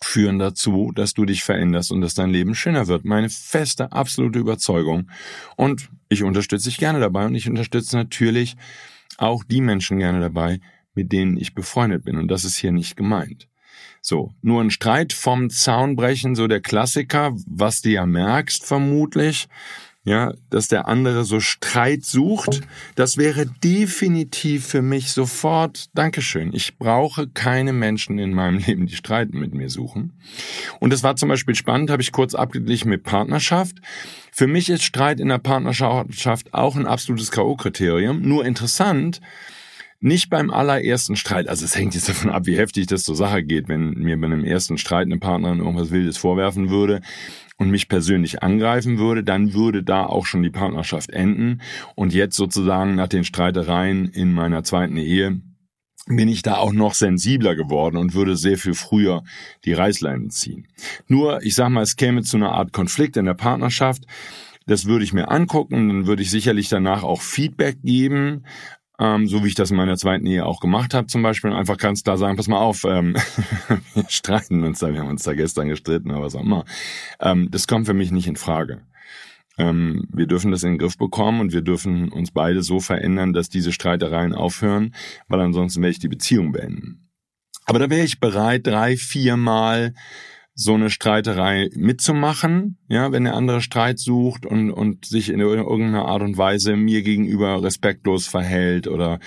führen 0.01 0.39
dazu, 0.39 0.91
dass 0.93 1.13
du 1.13 1.25
dich 1.25 1.43
veränderst 1.43 1.91
und 1.91 2.01
dass 2.01 2.13
dein 2.13 2.29
Leben 2.29 2.55
schöner 2.55 2.87
wird. 2.87 3.05
Meine 3.05 3.29
feste, 3.29 3.91
absolute 3.91 4.39
Überzeugung. 4.39 5.09
Und 5.55 5.89
ich 6.09 6.23
unterstütze 6.23 6.69
dich 6.69 6.77
gerne 6.77 6.99
dabei 6.99 7.25
und 7.25 7.35
ich 7.35 7.49
unterstütze 7.49 7.95
natürlich 7.95 8.55
auch 9.17 9.43
die 9.43 9.61
Menschen 9.61 9.97
gerne 9.97 10.19
dabei, 10.19 10.59
mit 10.93 11.11
denen 11.11 11.37
ich 11.37 11.53
befreundet 11.53 12.03
bin. 12.03 12.17
Und 12.17 12.29
das 12.29 12.43
ist 12.43 12.57
hier 12.57 12.71
nicht 12.71 12.95
gemeint. 12.95 13.47
So, 14.01 14.33
nur 14.41 14.61
ein 14.61 14.69
Streit 14.69 15.13
vom 15.13 15.49
Zaun 15.49 15.95
brechen, 15.95 16.35
so 16.35 16.47
der 16.47 16.61
Klassiker, 16.61 17.33
was 17.47 17.81
du 17.81 17.89
ja 17.89 18.05
merkst 18.05 18.65
vermutlich, 18.65 19.47
ja, 20.05 20.33
dass 20.49 20.67
der 20.67 20.87
andere 20.87 21.23
so 21.23 21.39
Streit 21.39 22.03
sucht, 22.03 22.61
das 22.95 23.15
wäre 23.17 23.45
definitiv 23.63 24.67
für 24.67 24.81
mich 24.81 25.13
sofort 25.13 25.89
Dankeschön. 25.95 26.53
Ich 26.53 26.77
brauche 26.77 27.27
keine 27.27 27.71
Menschen 27.71 28.19
in 28.19 28.33
meinem 28.33 28.57
Leben, 28.67 28.85
die 28.85 28.97
Streiten 28.97 29.39
mit 29.39 29.53
mir 29.53 29.69
suchen. 29.69 30.11
Und 30.79 30.91
das 30.91 31.03
war 31.03 31.15
zum 31.15 31.29
Beispiel 31.29 31.55
spannend, 31.55 31.89
habe 31.89 32.01
ich 32.01 32.11
kurz 32.11 32.35
abgeglichen 32.35 32.89
mit 32.89 33.03
Partnerschaft. 33.03 33.77
Für 34.31 34.47
mich 34.47 34.69
ist 34.69 34.83
Streit 34.83 35.21
in 35.21 35.29
der 35.29 35.37
Partnerschaft 35.37 36.53
auch 36.53 36.75
ein 36.75 36.87
absolutes 36.87 37.31
K.O.-Kriterium. 37.31 38.19
Nur 38.19 38.45
interessant, 38.45 39.21
nicht 40.01 40.29
beim 40.29 40.51
allerersten 40.51 41.15
Streit, 41.15 41.47
also 41.47 41.63
es 41.63 41.77
hängt 41.77 41.95
jetzt 41.95 42.09
davon 42.09 42.29
ab, 42.29 42.45
wie 42.45 42.57
heftig 42.57 42.87
das 42.87 43.05
zur 43.05 43.15
Sache 43.15 43.41
geht, 43.41 43.69
wenn 43.69 43.91
mir 43.93 44.19
bei 44.19 44.25
einem 44.25 44.43
ersten 44.43 44.77
Streit 44.77 45.05
eine 45.05 45.17
Partnerin 45.17 45.59
irgendwas 45.59 45.91
Wildes 45.91 46.17
vorwerfen 46.17 46.69
würde 46.69 46.99
und 47.57 47.69
mich 47.69 47.87
persönlich 47.87 48.43
angreifen 48.43 48.97
würde, 48.97 49.23
dann 49.23 49.53
würde 49.53 49.83
da 49.83 50.05
auch 50.05 50.25
schon 50.25 50.43
die 50.43 50.49
Partnerschaft 50.49 51.11
enden. 51.11 51.61
Und 51.95 52.13
jetzt 52.13 52.35
sozusagen 52.35 52.95
nach 52.95 53.07
den 53.07 53.23
Streitereien 53.23 54.05
in 54.05 54.33
meiner 54.33 54.63
zweiten 54.63 54.97
Ehe 54.97 55.41
bin 56.07 56.27
ich 56.27 56.41
da 56.41 56.57
auch 56.57 56.73
noch 56.73 56.93
sensibler 56.93 57.55
geworden 57.55 57.97
und 57.97 58.13
würde 58.13 58.35
sehr 58.35 58.57
viel 58.57 58.73
früher 58.73 59.23
die 59.63 59.73
Reißleine 59.73 60.27
ziehen. 60.29 60.67
Nur, 61.07 61.41
ich 61.43 61.55
sag 61.55 61.69
mal, 61.69 61.81
es 61.81 61.95
käme 61.95 62.23
zu 62.23 62.37
einer 62.37 62.51
Art 62.51 62.73
Konflikt 62.73 63.15
in 63.15 63.25
der 63.25 63.35
Partnerschaft. 63.35 64.03
Das 64.65 64.85
würde 64.85 65.03
ich 65.05 65.13
mir 65.13 65.29
angucken, 65.29 65.89
dann 65.89 66.07
würde 66.07 66.21
ich 66.21 66.29
sicherlich 66.29 66.69
danach 66.69 67.03
auch 67.03 67.21
Feedback 67.21 67.81
geben, 67.83 68.45
ähm, 69.03 69.27
so 69.27 69.43
wie 69.43 69.49
ich 69.49 69.55
das 69.55 69.69
in 69.69 69.77
meiner 69.77 69.97
zweiten 69.97 70.25
Ehe 70.25 70.45
auch 70.45 70.61
gemacht 70.61 70.93
habe, 70.93 71.07
zum 71.07 71.21
Beispiel, 71.21 71.51
einfach 71.51 71.77
ganz 71.77 72.03
klar 72.03 72.17
sagen, 72.17 72.37
pass 72.37 72.47
mal 72.47 72.59
auf, 72.59 72.85
ähm, 72.85 73.15
wir 73.93 74.05
streiten 74.07 74.63
uns 74.63 74.79
da, 74.79 74.93
wir 74.93 75.01
haben 75.01 75.09
uns 75.09 75.23
da 75.23 75.33
gestern 75.33 75.67
gestritten 75.67 76.09
oder 76.11 76.21
was 76.21 76.35
auch 76.35 76.41
immer. 76.41 76.63
Ähm, 77.19 77.49
das 77.51 77.67
kommt 77.67 77.85
für 77.85 77.93
mich 77.93 78.11
nicht 78.11 78.27
in 78.27 78.37
Frage. 78.37 78.81
Ähm, 79.57 80.07
wir 80.11 80.25
dürfen 80.25 80.51
das 80.51 80.63
in 80.63 80.71
den 80.71 80.77
Griff 80.79 80.97
bekommen 80.97 81.41
und 81.41 81.53
wir 81.53 81.61
dürfen 81.61 82.09
uns 82.11 82.31
beide 82.31 82.63
so 82.63 82.79
verändern, 82.79 83.33
dass 83.33 83.49
diese 83.49 83.73
Streitereien 83.73 84.33
aufhören, 84.33 84.95
weil 85.27 85.41
ansonsten 85.41 85.81
werde 85.81 85.91
ich 85.91 85.99
die 85.99 86.07
Beziehung 86.07 86.53
beenden. 86.53 87.09
Aber 87.65 87.79
da 87.79 87.89
wäre 87.89 88.05
ich 88.05 88.19
bereit, 88.19 88.65
drei, 88.65 88.97
viermal 88.97 89.93
so 90.55 90.75
eine 90.75 90.91
Streiterei 90.91 91.69
mitzumachen, 91.75 92.77
ja, 92.87 93.11
wenn 93.11 93.23
der 93.23 93.33
andere 93.33 93.59
Streit 93.59 93.97
sucht 93.97 94.45
und, 94.45 94.69
und 94.69 95.05
sich 95.05 95.29
in 95.29 95.39
irgendeiner 95.39 96.05
Art 96.05 96.21
und 96.21 96.37
Weise 96.37 96.75
mir 96.75 97.01
gegenüber 97.01 97.63
respektlos 97.63 98.27
verhält 98.27 98.87
oder 98.87 99.19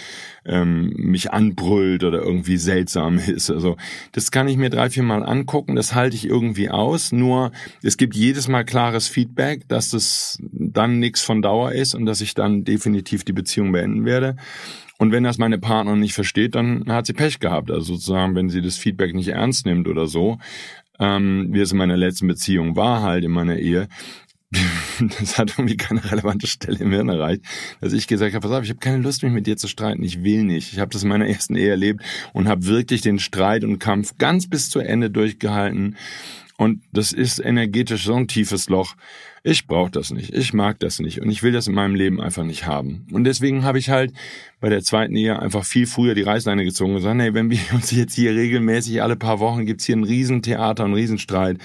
ähm, 0.44 0.92
mich 0.96 1.32
anbrüllt 1.32 2.04
oder 2.04 2.22
irgendwie 2.22 2.58
seltsam 2.58 3.18
ist. 3.26 3.50
Also 3.50 3.76
das 4.12 4.30
kann 4.30 4.46
ich 4.46 4.56
mir 4.56 4.70
drei, 4.70 4.88
vier 4.88 5.02
Mal 5.02 5.24
angucken, 5.24 5.74
das 5.74 5.96
halte 5.96 6.14
ich 6.14 6.26
irgendwie 6.28 6.70
aus. 6.70 7.10
Nur 7.10 7.50
es 7.82 7.96
gibt 7.96 8.14
jedes 8.14 8.46
Mal 8.46 8.64
klares 8.64 9.08
Feedback, 9.08 9.66
dass 9.66 9.90
das 9.90 10.38
dann 10.52 11.00
nichts 11.00 11.22
von 11.22 11.42
Dauer 11.42 11.72
ist 11.72 11.96
und 11.96 12.06
dass 12.06 12.20
ich 12.20 12.34
dann 12.34 12.62
definitiv 12.62 13.24
die 13.24 13.32
Beziehung 13.32 13.72
beenden 13.72 14.04
werde. 14.04 14.36
Und 14.98 15.12
wenn 15.12 15.24
das 15.24 15.38
meine 15.38 15.58
Partnerin 15.58 16.00
nicht 16.00 16.14
versteht, 16.14 16.54
dann 16.54 16.84
hat 16.88 17.06
sie 17.06 17.12
Pech 17.12 17.38
gehabt. 17.38 17.70
Also 17.70 17.94
sozusagen, 17.94 18.34
wenn 18.34 18.48
sie 18.48 18.62
das 18.62 18.78
Feedback 18.78 19.14
nicht 19.14 19.28
ernst 19.28 19.66
nimmt 19.66 19.88
oder 19.88 20.06
so, 20.06 20.38
ähm, 20.98 21.48
wie 21.50 21.60
es 21.60 21.72
in 21.72 21.78
meiner 21.78 21.96
letzten 21.96 22.26
Beziehung 22.26 22.76
war, 22.76 23.02
halt 23.02 23.24
in 23.24 23.30
meiner 23.30 23.56
Ehe, 23.56 23.88
das 25.18 25.38
hat 25.38 25.54
irgendwie 25.58 25.76
keine 25.76 26.08
relevante 26.10 26.46
Stelle 26.46 26.78
im 26.78 26.92
Hirn 26.92 27.08
erreicht, 27.08 27.42
dass 27.80 27.92
ich 27.92 28.06
gesagt 28.06 28.34
habe, 28.34 28.46
pass 28.46 28.56
auf, 28.56 28.64
ich 28.64 28.70
habe 28.70 28.78
keine 28.78 29.02
Lust, 29.02 29.22
mich 29.22 29.32
mit 29.32 29.46
dir 29.46 29.56
zu 29.56 29.68
streiten, 29.68 30.02
ich 30.02 30.22
will 30.22 30.44
nicht. 30.44 30.72
Ich 30.72 30.78
habe 30.78 30.92
das 30.92 31.02
in 31.02 31.08
meiner 31.08 31.26
ersten 31.26 31.56
Ehe 31.56 31.70
erlebt 31.70 32.02
und 32.32 32.48
habe 32.48 32.66
wirklich 32.66 33.00
den 33.00 33.18
Streit 33.18 33.64
und 33.64 33.78
Kampf 33.78 34.16
ganz 34.18 34.48
bis 34.48 34.70
zu 34.70 34.78
Ende 34.78 35.10
durchgehalten 35.10 35.96
Und 36.58 36.82
das 36.92 37.12
ist 37.12 37.38
energetisch 37.38 38.04
so 38.04 38.14
ein 38.14 38.28
tiefes 38.28 38.68
Loch. 38.68 38.94
Ich 39.48 39.66
brauche 39.66 39.90
das 39.92 40.10
nicht. 40.10 40.34
Ich 40.34 40.52
mag 40.52 40.80
das 40.80 40.98
nicht. 40.98 41.20
Und 41.20 41.30
ich 41.30 41.42
will 41.42 41.52
das 41.52 41.68
in 41.68 41.74
meinem 41.74 41.94
Leben 41.94 42.20
einfach 42.20 42.42
nicht 42.42 42.66
haben. 42.66 43.06
Und 43.12 43.24
deswegen 43.24 43.62
habe 43.62 43.78
ich 43.78 43.90
halt 43.90 44.12
bei 44.58 44.70
der 44.70 44.82
zweiten 44.82 45.14
Ehe 45.14 45.38
einfach 45.38 45.64
viel 45.64 45.86
früher 45.86 46.14
die 46.14 46.22
Reißleine 46.22 46.64
gezogen 46.64 46.92
und 46.92 46.96
gesagt, 46.96 47.20
hey, 47.20 47.34
wenn 47.34 47.50
wir 47.50 47.60
uns 47.72 47.90
jetzt 47.92 48.14
hier 48.14 48.34
regelmäßig 48.34 49.02
alle 49.02 49.14
paar 49.14 49.38
Wochen 49.38 49.66
gibt's 49.66 49.84
hier 49.84 49.96
ein 49.96 50.02
Riesentheater, 50.02 50.84
einen 50.84 50.94
Riesenstreit. 50.94 51.58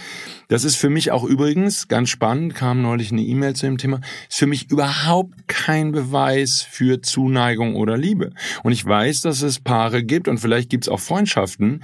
Das 0.49 0.63
ist 0.63 0.75
für 0.75 0.89
mich 0.89 1.11
auch 1.11 1.23
übrigens 1.23 1.87
ganz 1.87 2.09
spannend, 2.09 2.53
kam 2.53 2.81
neulich 2.81 3.11
eine 3.11 3.21
E-Mail 3.21 3.55
zu 3.55 3.65
dem 3.65 3.77
Thema, 3.77 4.01
ist 4.29 4.37
für 4.37 4.45
mich 4.45 4.69
überhaupt 4.69 5.47
kein 5.47 5.91
Beweis 5.91 6.61
für 6.61 7.01
Zuneigung 7.01 7.75
oder 7.75 7.97
Liebe. 7.97 8.31
Und 8.61 8.73
ich 8.73 8.85
weiß, 8.85 9.21
dass 9.21 9.41
es 9.41 9.59
Paare 9.59 10.03
gibt 10.03 10.27
und 10.27 10.37
vielleicht 10.37 10.69
gibt's 10.69 10.89
auch 10.89 10.99
Freundschaften, 10.99 11.81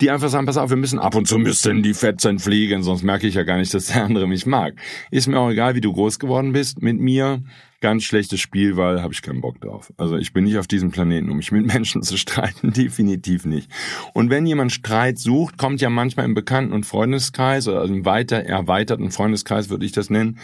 die 0.00 0.10
einfach 0.10 0.28
sagen, 0.28 0.46
pass 0.46 0.56
auf, 0.56 0.70
wir 0.70 0.76
müssen 0.76 0.98
ab 0.98 1.14
und 1.14 1.26
zu 1.26 1.38
müssen 1.38 1.82
die 1.82 1.94
Fetzen 1.94 2.38
fliegen, 2.38 2.82
sonst 2.82 3.02
merke 3.02 3.26
ich 3.26 3.34
ja 3.34 3.42
gar 3.42 3.58
nicht, 3.58 3.72
dass 3.74 3.86
der 3.86 4.04
andere 4.04 4.26
mich 4.26 4.46
mag. 4.46 4.74
Ist 5.10 5.26
mir 5.26 5.38
auch 5.38 5.50
egal, 5.50 5.74
wie 5.74 5.80
du 5.80 5.92
groß 5.92 6.18
geworden 6.18 6.52
bist 6.52 6.82
mit 6.82 6.98
mir 6.98 7.42
ganz 7.80 8.04
schlechtes 8.04 8.40
Spiel, 8.40 8.76
weil 8.76 9.02
habe 9.02 9.12
ich 9.12 9.22
keinen 9.22 9.40
Bock 9.40 9.60
drauf. 9.60 9.92
Also 9.96 10.16
ich 10.16 10.32
bin 10.32 10.44
nicht 10.44 10.58
auf 10.58 10.66
diesem 10.66 10.90
Planeten, 10.90 11.30
um 11.30 11.36
mich 11.36 11.52
mit 11.52 11.66
Menschen 11.72 12.02
zu 12.02 12.16
streiten, 12.16 12.72
definitiv 12.72 13.44
nicht. 13.44 13.70
Und 14.12 14.30
wenn 14.30 14.46
jemand 14.46 14.72
Streit 14.72 15.18
sucht, 15.18 15.58
kommt 15.58 15.80
ja 15.80 15.90
manchmal 15.90 16.26
im 16.26 16.34
Bekannten- 16.34 16.72
und 16.72 16.84
Freundeskreis 16.84 17.68
oder 17.68 17.84
im 17.84 18.04
weiter 18.04 18.38
erweiterten 18.38 19.10
Freundeskreis 19.10 19.68
würde 19.68 19.86
ich 19.86 19.92
das 19.92 20.10
nennen, 20.10 20.38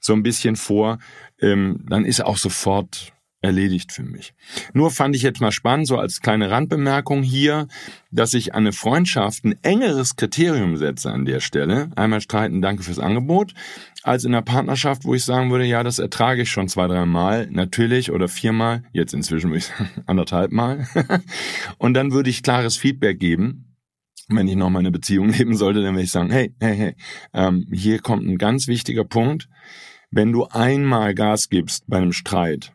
so 0.00 0.14
ein 0.14 0.22
bisschen 0.22 0.56
vor, 0.56 0.98
ähm, 1.40 1.84
dann 1.88 2.04
ist 2.04 2.24
auch 2.24 2.38
sofort 2.38 3.12
erledigt 3.42 3.92
für 3.92 4.02
mich. 4.02 4.34
Nur 4.74 4.90
fand 4.90 5.16
ich 5.16 5.22
jetzt 5.22 5.40
mal 5.40 5.52
spannend, 5.52 5.86
so 5.86 5.98
als 5.98 6.20
kleine 6.20 6.50
Randbemerkung 6.50 7.22
hier, 7.22 7.68
dass 8.10 8.34
ich 8.34 8.54
eine 8.54 8.72
Freundschaft 8.72 9.44
ein 9.44 9.54
engeres 9.62 10.16
Kriterium 10.16 10.76
setze 10.76 11.10
an 11.10 11.24
der 11.24 11.40
Stelle. 11.40 11.90
Einmal 11.96 12.20
streiten, 12.20 12.60
danke 12.60 12.82
fürs 12.82 12.98
Angebot, 12.98 13.54
als 14.02 14.24
in 14.24 14.34
einer 14.34 14.42
Partnerschaft, 14.42 15.04
wo 15.04 15.14
ich 15.14 15.24
sagen 15.24 15.50
würde, 15.50 15.64
ja, 15.64 15.82
das 15.82 15.98
ertrage 15.98 16.42
ich 16.42 16.50
schon 16.50 16.68
zwei, 16.68 16.86
drei 16.86 17.06
Mal, 17.06 17.48
natürlich, 17.50 18.12
oder 18.12 18.28
viermal, 18.28 18.82
jetzt 18.92 19.14
inzwischen 19.14 19.50
würde 19.50 19.58
ich 19.58 19.66
sagen, 19.66 19.90
anderthalb 20.06 20.52
Mal. 20.52 20.86
Und 21.78 21.94
dann 21.94 22.12
würde 22.12 22.28
ich 22.28 22.42
klares 22.42 22.76
Feedback 22.76 23.18
geben. 23.18 23.66
Wenn 24.28 24.48
ich 24.48 24.56
noch 24.56 24.70
mal 24.70 24.78
eine 24.80 24.92
Beziehung 24.92 25.28
leben 25.30 25.56
sollte, 25.56 25.82
dann 25.82 25.94
würde 25.94 26.04
ich 26.04 26.10
sagen, 26.10 26.30
hey, 26.30 26.54
hey, 26.60 26.76
hey, 26.76 26.94
ähm, 27.32 27.66
hier 27.72 28.00
kommt 28.00 28.26
ein 28.26 28.36
ganz 28.36 28.68
wichtiger 28.68 29.04
Punkt. 29.04 29.48
Wenn 30.10 30.32
du 30.32 30.44
einmal 30.46 31.14
Gas 31.14 31.48
gibst 31.48 31.84
bei 31.86 31.98
einem 31.98 32.12
Streit, 32.12 32.72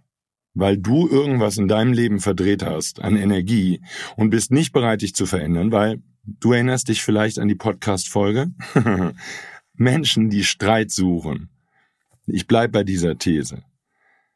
weil 0.56 0.78
du 0.78 1.08
irgendwas 1.08 1.58
in 1.58 1.68
deinem 1.68 1.94
Leben 1.94 2.20
verdreht 2.20 2.64
hast 2.64 3.02
an 3.02 3.18
Energie 3.18 3.82
und 4.16 4.30
bist 4.30 4.52
nicht 4.52 4.72
bereit, 4.72 5.02
dich 5.02 5.14
zu 5.14 5.26
verändern, 5.26 5.72
weil 5.72 6.02
du 6.24 6.54
erinnerst 6.54 6.88
dich 6.88 7.04
vielleicht 7.04 7.38
an 7.38 7.50
die 7.50 7.56
Podcast-Folge. 7.56 8.48
Menschen, 9.74 10.30
die 10.30 10.46
Streit 10.46 10.90
suchen, 10.90 11.50
ich 12.26 12.48
bleib 12.48 12.72
bei 12.72 12.84
dieser 12.84 13.18
These, 13.18 13.64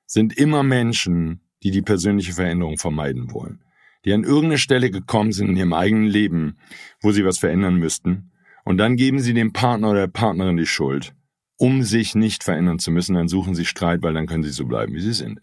sind 0.06 0.38
immer 0.38 0.62
Menschen, 0.64 1.40
die 1.64 1.72
die 1.72 1.82
persönliche 1.82 2.34
Veränderung 2.34 2.78
vermeiden 2.78 3.32
wollen, 3.32 3.64
die 4.04 4.14
an 4.14 4.24
irgendeine 4.24 4.58
Stelle 4.58 4.92
gekommen 4.92 5.32
sind 5.32 5.50
in 5.50 5.58
ihrem 5.58 5.74
eigenen 5.74 6.08
Leben, 6.08 6.58
wo 7.02 7.12
sie 7.12 7.26
was 7.26 7.40
verändern 7.40 7.76
müssten, 7.78 8.32
und 8.66 8.78
dann 8.78 8.98
geben 8.98 9.20
sie 9.20 9.34
dem 9.34 9.54
Partner 9.54 9.92
oder 9.92 10.02
der 10.02 10.08
Partnerin 10.08 10.58
die 10.58 10.66
Schuld 10.66 11.16
um 11.60 11.84
sich 11.84 12.16
nicht 12.16 12.46
verändern 12.46 12.80
zu 12.80 12.90
müssen, 12.90 13.16
dann 13.16 13.28
suchen 13.28 13.54
sie 13.54 13.66
Streit, 13.66 14.02
weil 14.02 14.14
dann 14.14 14.28
können 14.28 14.44
sie 14.44 14.52
so 14.52 14.66
bleiben, 14.66 14.94
wie 14.94 15.02
sie 15.02 15.12
sind. 15.12 15.42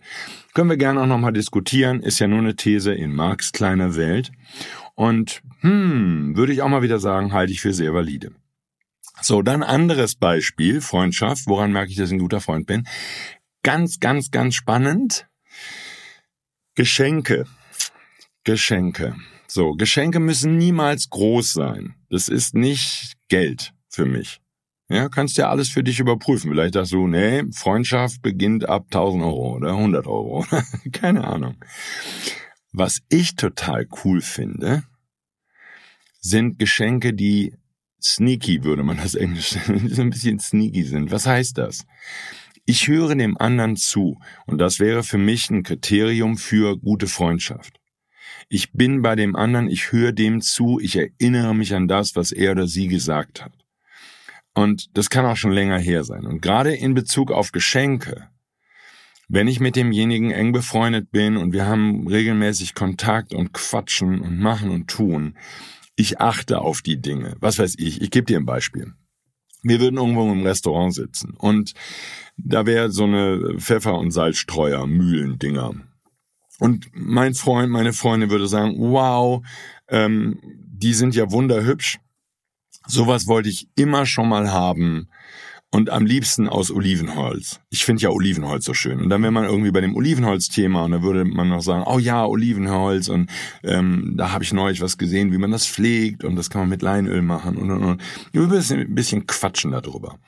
Können 0.54 0.70
wir 0.70 0.78
gerne 0.78 1.02
auch 1.02 1.06
nochmal 1.06 1.35
diskutieren, 1.35 2.00
ist 2.00 2.18
ja 2.18 2.26
nur 2.26 2.38
eine 2.38 2.56
These 2.56 2.94
in 2.94 3.14
Marx 3.14 3.52
kleiner 3.52 3.96
Welt. 3.96 4.32
Und 4.94 5.42
hm, 5.61 6.35
würde 6.35 6.54
ich 6.54 6.62
auch 6.62 6.68
mal 6.68 6.80
wieder 6.80 6.99
sagen, 6.99 7.35
halte 7.35 7.52
ich 7.52 7.61
für 7.61 7.75
sehr 7.75 7.92
valide. 7.92 8.32
So, 9.20 9.42
dann 9.42 9.62
anderes 9.62 10.14
Beispiel, 10.14 10.80
Freundschaft, 10.80 11.46
woran 11.46 11.70
merke 11.70 11.90
ich, 11.90 11.99
dass 11.99 12.08
ich 12.08 12.14
ein 12.14 12.20
guter 12.20 12.40
Freund 12.40 12.66
bin. 12.66 12.88
Ganz, 13.62 14.00
ganz, 14.00 14.30
ganz 14.30 14.54
spannend. 14.54 15.26
Geschenke. 16.75 17.44
Geschenke. 18.44 19.16
So, 19.49 19.73
Geschenke 19.73 20.18
müssen 20.18 20.56
niemals 20.56 21.11
groß 21.11 21.52
sein. 21.52 21.94
Das 22.08 22.28
ist 22.28 22.54
nicht 22.54 23.14
Geld 23.28 23.75
für 23.90 24.06
mich. 24.06 24.41
Ja, 24.88 25.08
kannst 25.08 25.36
ja 25.36 25.50
alles 25.50 25.68
für 25.68 25.82
dich 25.82 25.99
überprüfen. 25.99 26.50
Vielleicht 26.50 26.75
sagst 26.75 26.92
du, 26.92 27.08
nee, 27.08 27.42
Freundschaft 27.52 28.22
beginnt 28.22 28.68
ab 28.68 28.84
1000 28.86 29.25
Euro 29.25 29.56
oder 29.56 29.70
100 29.70 30.06
Euro. 30.06 30.46
Keine 30.92 31.25
Ahnung. 31.25 31.56
Was 32.72 33.00
ich 33.08 33.34
total 33.34 33.88
cool 34.04 34.20
finde, 34.20 34.84
sind 36.20 36.58
Geschenke, 36.58 37.14
die 37.14 37.54
sneaky, 38.02 38.62
würde 38.62 38.84
man 38.84 38.99
das 38.99 39.14
Englisch 39.14 39.56
nennen, 39.66 39.88
so 39.92 40.02
ein 40.02 40.10
bisschen 40.10 40.38
sneaky 40.38 40.84
sind. 40.84 41.10
Was 41.10 41.26
heißt 41.26 41.58
das? 41.58 41.84
Ich 42.64 42.88
höre 42.88 43.14
dem 43.14 43.36
anderen 43.38 43.76
zu 43.76 44.20
und 44.46 44.58
das 44.58 44.78
wäre 44.78 45.02
für 45.02 45.18
mich 45.18 45.50
ein 45.50 45.62
Kriterium 45.62 46.36
für 46.36 46.76
gute 46.76 47.06
Freundschaft. 47.06 47.80
Ich 48.49 48.72
bin 48.72 49.02
bei 49.02 49.16
dem 49.16 49.34
anderen, 49.34 49.68
ich 49.68 49.90
höre 49.90 50.12
dem 50.12 50.40
zu, 50.40 50.78
ich 50.80 50.96
erinnere 50.96 51.54
mich 51.54 51.75
an 51.75 51.88
das, 51.88 52.14
was 52.14 52.30
er 52.30 52.52
oder 52.52 52.66
sie 52.66 52.88
gesagt 52.88 53.44
hat. 53.44 53.52
Und 54.56 54.97
das 54.97 55.10
kann 55.10 55.26
auch 55.26 55.36
schon 55.36 55.52
länger 55.52 55.78
her 55.78 56.02
sein. 56.02 56.25
Und 56.25 56.40
gerade 56.40 56.75
in 56.75 56.95
Bezug 56.95 57.30
auf 57.30 57.52
Geschenke, 57.52 58.30
wenn 59.28 59.49
ich 59.49 59.60
mit 59.60 59.76
demjenigen 59.76 60.30
eng 60.30 60.52
befreundet 60.52 61.10
bin 61.10 61.36
und 61.36 61.52
wir 61.52 61.66
haben 61.66 62.08
regelmäßig 62.08 62.75
Kontakt 62.75 63.34
und 63.34 63.52
quatschen 63.52 64.19
und 64.23 64.38
machen 64.38 64.71
und 64.71 64.88
tun, 64.88 65.36
ich 65.95 66.21
achte 66.21 66.60
auf 66.62 66.80
die 66.80 66.99
Dinge. 66.99 67.36
Was 67.40 67.58
weiß 67.58 67.75
ich? 67.76 68.00
Ich 68.00 68.10
gebe 68.10 68.25
dir 68.25 68.38
ein 68.38 68.47
Beispiel. 68.47 68.95
Wir 69.62 69.78
würden 69.78 69.99
irgendwo 69.99 70.32
im 70.32 70.42
Restaurant 70.42 70.95
sitzen 70.95 71.34
und 71.36 71.75
da 72.38 72.64
wäre 72.64 72.90
so 72.90 73.04
eine 73.04 73.56
Pfeffer- 73.58 73.99
und 73.99 74.10
Salzstreuer, 74.10 74.86
Mühlendinger. 74.86 75.75
Und 76.60 76.86
mein 76.95 77.34
Freund, 77.34 77.71
meine 77.71 77.92
Freundin 77.92 78.30
würde 78.30 78.47
sagen, 78.47 78.76
wow, 78.78 79.45
ähm, 79.88 80.40
die 80.66 80.95
sind 80.95 81.14
ja 81.14 81.30
wunderhübsch. 81.30 81.99
Sowas 82.86 83.26
wollte 83.26 83.49
ich 83.49 83.68
immer 83.76 84.06
schon 84.06 84.28
mal 84.28 84.50
haben. 84.50 85.08
Und 85.72 85.90
am 85.90 86.06
liebsten 86.06 86.49
aus 86.49 86.70
Olivenholz. 86.70 87.60
Ich 87.70 87.84
finde 87.84 88.02
ja 88.02 88.10
Olivenholz 88.10 88.64
so 88.64 88.72
schön. 88.72 89.00
Und 89.00 89.10
dann 89.10 89.20
wäre 89.20 89.32
man 89.32 89.44
irgendwie 89.44 89.72
bei 89.72 89.80
dem 89.80 89.96
Olivenholz-Thema 89.96 90.84
und 90.84 90.92
da 90.92 91.02
würde 91.02 91.25
man 91.25 91.49
noch 91.49 91.60
sagen, 91.60 91.82
oh 91.86 91.99
ja, 91.99 92.25
Olivenholz 92.25 93.08
und 93.08 93.30
ähm, 93.64 94.14
da 94.16 94.30
habe 94.30 94.44
ich 94.44 94.52
neulich 94.52 94.80
was 94.80 94.96
gesehen, 94.96 95.32
wie 95.32 95.38
man 95.38 95.50
das 95.50 95.66
pflegt 95.66 96.25
und 96.25 96.36
das 96.36 96.50
kann 96.50 96.62
man 96.62 96.68
mit 96.70 96.82
Leinöl 96.82 97.20
machen 97.20 97.56
und 97.56 97.70
und 97.72 97.82
und. 97.82 98.02
Ein 98.32 98.49
bisschen, 98.49 98.80
ein 98.80 98.94
bisschen 98.94 99.26
quatschen 99.26 99.72
darüber. 99.72 100.18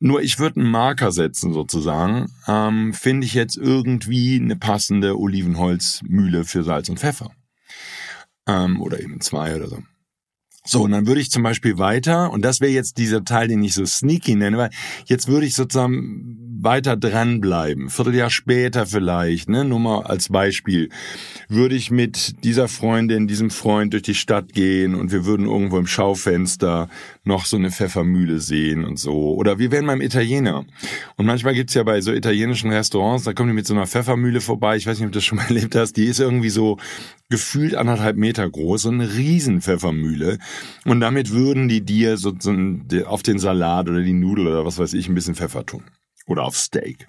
Nur 0.00 0.20
ich 0.22 0.40
würde 0.40 0.58
einen 0.58 0.70
Marker 0.70 1.12
setzen 1.12 1.52
sozusagen. 1.52 2.32
Ähm, 2.48 2.92
Finde 2.92 3.24
ich 3.24 3.34
jetzt 3.34 3.56
irgendwie 3.56 4.40
eine 4.40 4.56
passende 4.56 5.16
Olivenholzmühle 5.16 6.44
für 6.44 6.64
Salz 6.64 6.88
und 6.88 6.98
Pfeffer. 6.98 7.30
Ähm, 8.48 8.80
oder 8.80 9.00
eben 9.00 9.20
zwei 9.20 9.54
oder 9.54 9.68
so. 9.68 9.78
So, 10.64 10.82
und 10.82 10.92
dann 10.92 11.06
würde 11.06 11.20
ich 11.20 11.30
zum 11.30 11.42
Beispiel 11.42 11.78
weiter, 11.78 12.30
und 12.30 12.44
das 12.44 12.60
wäre 12.60 12.70
jetzt 12.70 12.96
dieser 12.98 13.24
Teil, 13.24 13.48
den 13.48 13.64
ich 13.64 13.74
so 13.74 13.84
sneaky 13.84 14.36
nenne, 14.36 14.58
weil 14.58 14.70
jetzt 15.06 15.26
würde 15.26 15.46
ich 15.46 15.54
sozusagen 15.54 16.51
weiter 16.60 16.96
dranbleiben. 16.96 17.88
Vierteljahr 17.88 18.30
später 18.30 18.86
vielleicht, 18.86 19.48
ne, 19.48 19.64
nur 19.64 19.80
mal 19.80 20.02
als 20.02 20.28
Beispiel, 20.28 20.90
würde 21.48 21.74
ich 21.74 21.90
mit 21.90 22.44
dieser 22.44 22.68
Freundin, 22.68 23.26
diesem 23.26 23.50
Freund 23.50 23.92
durch 23.92 24.02
die 24.02 24.14
Stadt 24.14 24.52
gehen 24.52 24.94
und 24.94 25.12
wir 25.12 25.24
würden 25.24 25.46
irgendwo 25.46 25.78
im 25.78 25.86
Schaufenster 25.86 26.88
noch 27.24 27.46
so 27.46 27.56
eine 27.56 27.70
Pfeffermühle 27.70 28.40
sehen 28.40 28.84
und 28.84 28.98
so. 28.98 29.34
Oder 29.34 29.58
wir 29.58 29.70
wären 29.70 29.86
beim 29.86 30.00
Italiener. 30.00 30.64
Und 31.16 31.26
manchmal 31.26 31.54
gibt's 31.54 31.74
ja 31.74 31.82
bei 31.84 32.00
so 32.00 32.12
italienischen 32.12 32.70
Restaurants, 32.70 33.24
da 33.24 33.32
kommen 33.32 33.50
die 33.50 33.54
mit 33.54 33.66
so 33.66 33.74
einer 33.74 33.86
Pfeffermühle 33.86 34.40
vorbei. 34.40 34.76
Ich 34.76 34.86
weiß 34.86 34.98
nicht, 34.98 35.06
ob 35.06 35.12
du 35.12 35.18
das 35.18 35.24
schon 35.24 35.38
mal 35.38 35.46
erlebt 35.48 35.74
hast. 35.74 35.96
Die 35.96 36.06
ist 36.06 36.20
irgendwie 36.20 36.50
so 36.50 36.78
gefühlt 37.30 37.74
anderthalb 37.74 38.16
Meter 38.16 38.48
groß, 38.48 38.82
so 38.82 38.90
eine 38.90 39.14
riesen 39.14 39.62
Pfeffermühle. 39.62 40.38
Und 40.84 41.00
damit 41.00 41.30
würden 41.30 41.68
die 41.68 41.80
dir 41.80 42.16
so, 42.18 42.32
so 42.38 42.52
auf 43.06 43.22
den 43.22 43.38
Salat 43.38 43.88
oder 43.88 44.02
die 44.02 44.12
Nudel 44.12 44.48
oder 44.48 44.66
was 44.66 44.78
weiß 44.78 44.92
ich 44.94 45.08
ein 45.08 45.14
bisschen 45.14 45.34
Pfeffer 45.34 45.64
tun. 45.64 45.82
Oder 46.26 46.44
auf 46.44 46.56
Steak. 46.56 47.08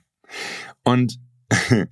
Und 0.84 1.19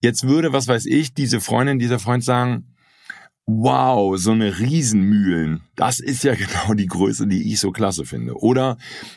jetzt 0.00 0.26
würde, 0.26 0.52
was 0.52 0.68
weiß 0.68 0.86
ich, 0.86 1.14
diese 1.14 1.40
Freundin, 1.40 1.78
dieser 1.78 1.98
Freund 1.98 2.24
sagen, 2.24 2.76
wow, 3.46 4.18
so 4.18 4.32
eine 4.32 4.58
Riesenmühlen, 4.58 5.62
das 5.76 6.00
ist 6.00 6.24
ja 6.24 6.34
genau 6.36 6.74
die 6.74 6.86
Größe, 6.86 7.26
die 7.26 7.52
ich 7.52 7.60
so 7.60 7.70
klasse 7.70 8.04
finde. 8.04 8.34
Oder 8.34 8.76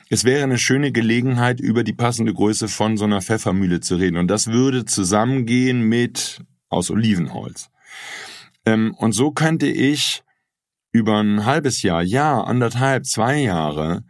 es 0.09 0.23
wäre 0.23 0.43
eine 0.43 0.57
schöne 0.57 0.91
Gelegenheit, 0.91 1.59
über 1.59 1.83
die 1.83 1.93
passende 1.93 2.33
Größe 2.33 2.67
von 2.67 2.97
so 2.97 3.05
einer 3.05 3.21
Pfeffermühle 3.21 3.79
zu 3.79 3.95
reden. 3.95 4.17
Und 4.17 4.27
das 4.27 4.47
würde 4.47 4.85
zusammengehen 4.85 5.81
mit 5.81 6.41
aus 6.69 6.91
Olivenholz. 6.91 7.69
Ähm, 8.65 8.93
und 8.95 9.13
so 9.13 9.31
könnte 9.31 9.67
ich 9.67 10.23
über 10.91 11.21
ein 11.21 11.45
halbes 11.45 11.81
Jahr, 11.81 12.03
Jahr, 12.03 12.47
anderthalb, 12.47 13.05
zwei 13.05 13.37
Jahre 13.37 14.03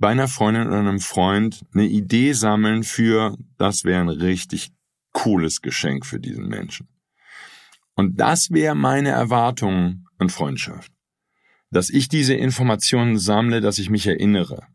bei 0.00 0.08
einer 0.08 0.28
Freundin 0.28 0.66
oder 0.66 0.78
einem 0.78 0.98
Freund 0.98 1.64
eine 1.72 1.84
Idee 1.84 2.32
sammeln 2.32 2.82
für, 2.82 3.36
das 3.58 3.84
wäre 3.84 4.00
ein 4.00 4.08
richtig 4.08 4.72
cooles 5.12 5.60
Geschenk 5.60 6.06
für 6.06 6.18
diesen 6.18 6.48
Menschen. 6.48 6.88
Und 7.94 8.18
das 8.18 8.50
wäre 8.50 8.74
meine 8.74 9.10
Erwartung 9.10 10.06
an 10.18 10.30
Freundschaft. 10.30 10.90
dass 11.72 11.88
ich 11.88 12.08
diese 12.08 12.34
Informationen 12.34 13.16
sammle, 13.16 13.60
dass 13.60 13.78
ich 13.78 13.90
mich 13.90 14.04
erinnere. 14.06 14.66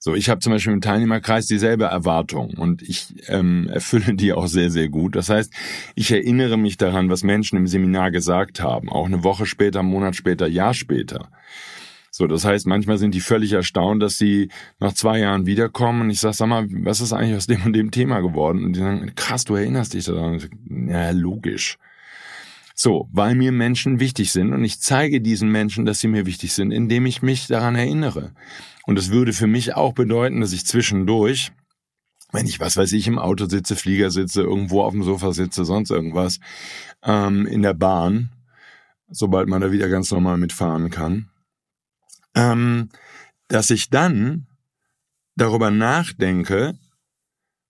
So, 0.00 0.16
ich 0.16 0.28
habe 0.28 0.40
zum 0.40 0.52
Beispiel 0.52 0.72
im 0.72 0.80
Teilnehmerkreis 0.80 1.46
dieselbe 1.46 1.84
Erwartung 1.84 2.54
und 2.54 2.82
ich 2.82 3.14
ähm, 3.28 3.68
erfülle 3.72 4.14
die 4.14 4.32
auch 4.32 4.46
sehr, 4.48 4.70
sehr 4.70 4.88
gut. 4.88 5.14
Das 5.14 5.28
heißt, 5.28 5.52
ich 5.94 6.10
erinnere 6.10 6.56
mich 6.56 6.76
daran, 6.76 7.10
was 7.10 7.22
Menschen 7.22 7.56
im 7.56 7.68
Seminar 7.68 8.10
gesagt 8.10 8.60
haben, 8.60 8.88
auch 8.88 9.06
eine 9.06 9.22
Woche 9.22 9.46
später, 9.46 9.80
einen 9.80 9.90
Monat 9.90 10.16
später, 10.16 10.48
Jahr 10.48 10.74
später. 10.74 11.30
So, 12.20 12.26
das 12.26 12.44
heißt, 12.44 12.66
manchmal 12.66 12.98
sind 12.98 13.14
die 13.14 13.20
völlig 13.20 13.52
erstaunt, 13.54 14.02
dass 14.02 14.18
sie 14.18 14.50
nach 14.78 14.92
zwei 14.92 15.20
Jahren 15.20 15.46
wiederkommen 15.46 16.02
und 16.02 16.10
ich 16.10 16.20
sage, 16.20 16.34
sag 16.34 16.48
mal, 16.48 16.66
was 16.68 17.00
ist 17.00 17.14
eigentlich 17.14 17.34
aus 17.34 17.46
dem 17.46 17.64
und 17.64 17.72
dem 17.72 17.90
Thema 17.90 18.20
geworden? 18.20 18.62
Und 18.62 18.76
die 18.76 18.80
sagen, 18.80 19.12
krass, 19.16 19.46
du 19.46 19.54
erinnerst 19.54 19.94
dich 19.94 20.04
daran. 20.04 20.38
Ja, 20.68 21.12
logisch. 21.12 21.78
So, 22.74 23.08
weil 23.10 23.34
mir 23.34 23.52
Menschen 23.52 24.00
wichtig 24.00 24.32
sind 24.32 24.52
und 24.52 24.62
ich 24.64 24.80
zeige 24.80 25.22
diesen 25.22 25.50
Menschen, 25.50 25.86
dass 25.86 26.00
sie 26.00 26.08
mir 26.08 26.26
wichtig 26.26 26.52
sind, 26.52 26.72
indem 26.72 27.06
ich 27.06 27.22
mich 27.22 27.46
daran 27.46 27.74
erinnere. 27.74 28.32
Und 28.84 28.98
es 28.98 29.10
würde 29.10 29.32
für 29.32 29.46
mich 29.46 29.74
auch 29.74 29.94
bedeuten, 29.94 30.42
dass 30.42 30.52
ich 30.52 30.66
zwischendurch, 30.66 31.52
wenn 32.32 32.44
ich, 32.44 32.60
was 32.60 32.76
weiß 32.76 32.92
ich, 32.92 33.06
im 33.06 33.18
Auto 33.18 33.46
sitze, 33.46 33.76
Flieger 33.76 34.10
sitze, 34.10 34.42
irgendwo 34.42 34.82
auf 34.82 34.92
dem 34.92 35.04
Sofa 35.04 35.32
sitze, 35.32 35.64
sonst 35.64 35.90
irgendwas, 35.90 36.38
ähm, 37.02 37.46
in 37.46 37.62
der 37.62 37.72
Bahn, 37.72 38.28
sobald 39.08 39.48
man 39.48 39.62
da 39.62 39.72
wieder 39.72 39.88
ganz 39.88 40.10
normal 40.10 40.36
mitfahren 40.36 40.90
kann, 40.90 41.30
ähm, 42.34 42.90
dass 43.48 43.70
ich 43.70 43.90
dann 43.90 44.46
darüber 45.36 45.70
nachdenke, 45.70 46.74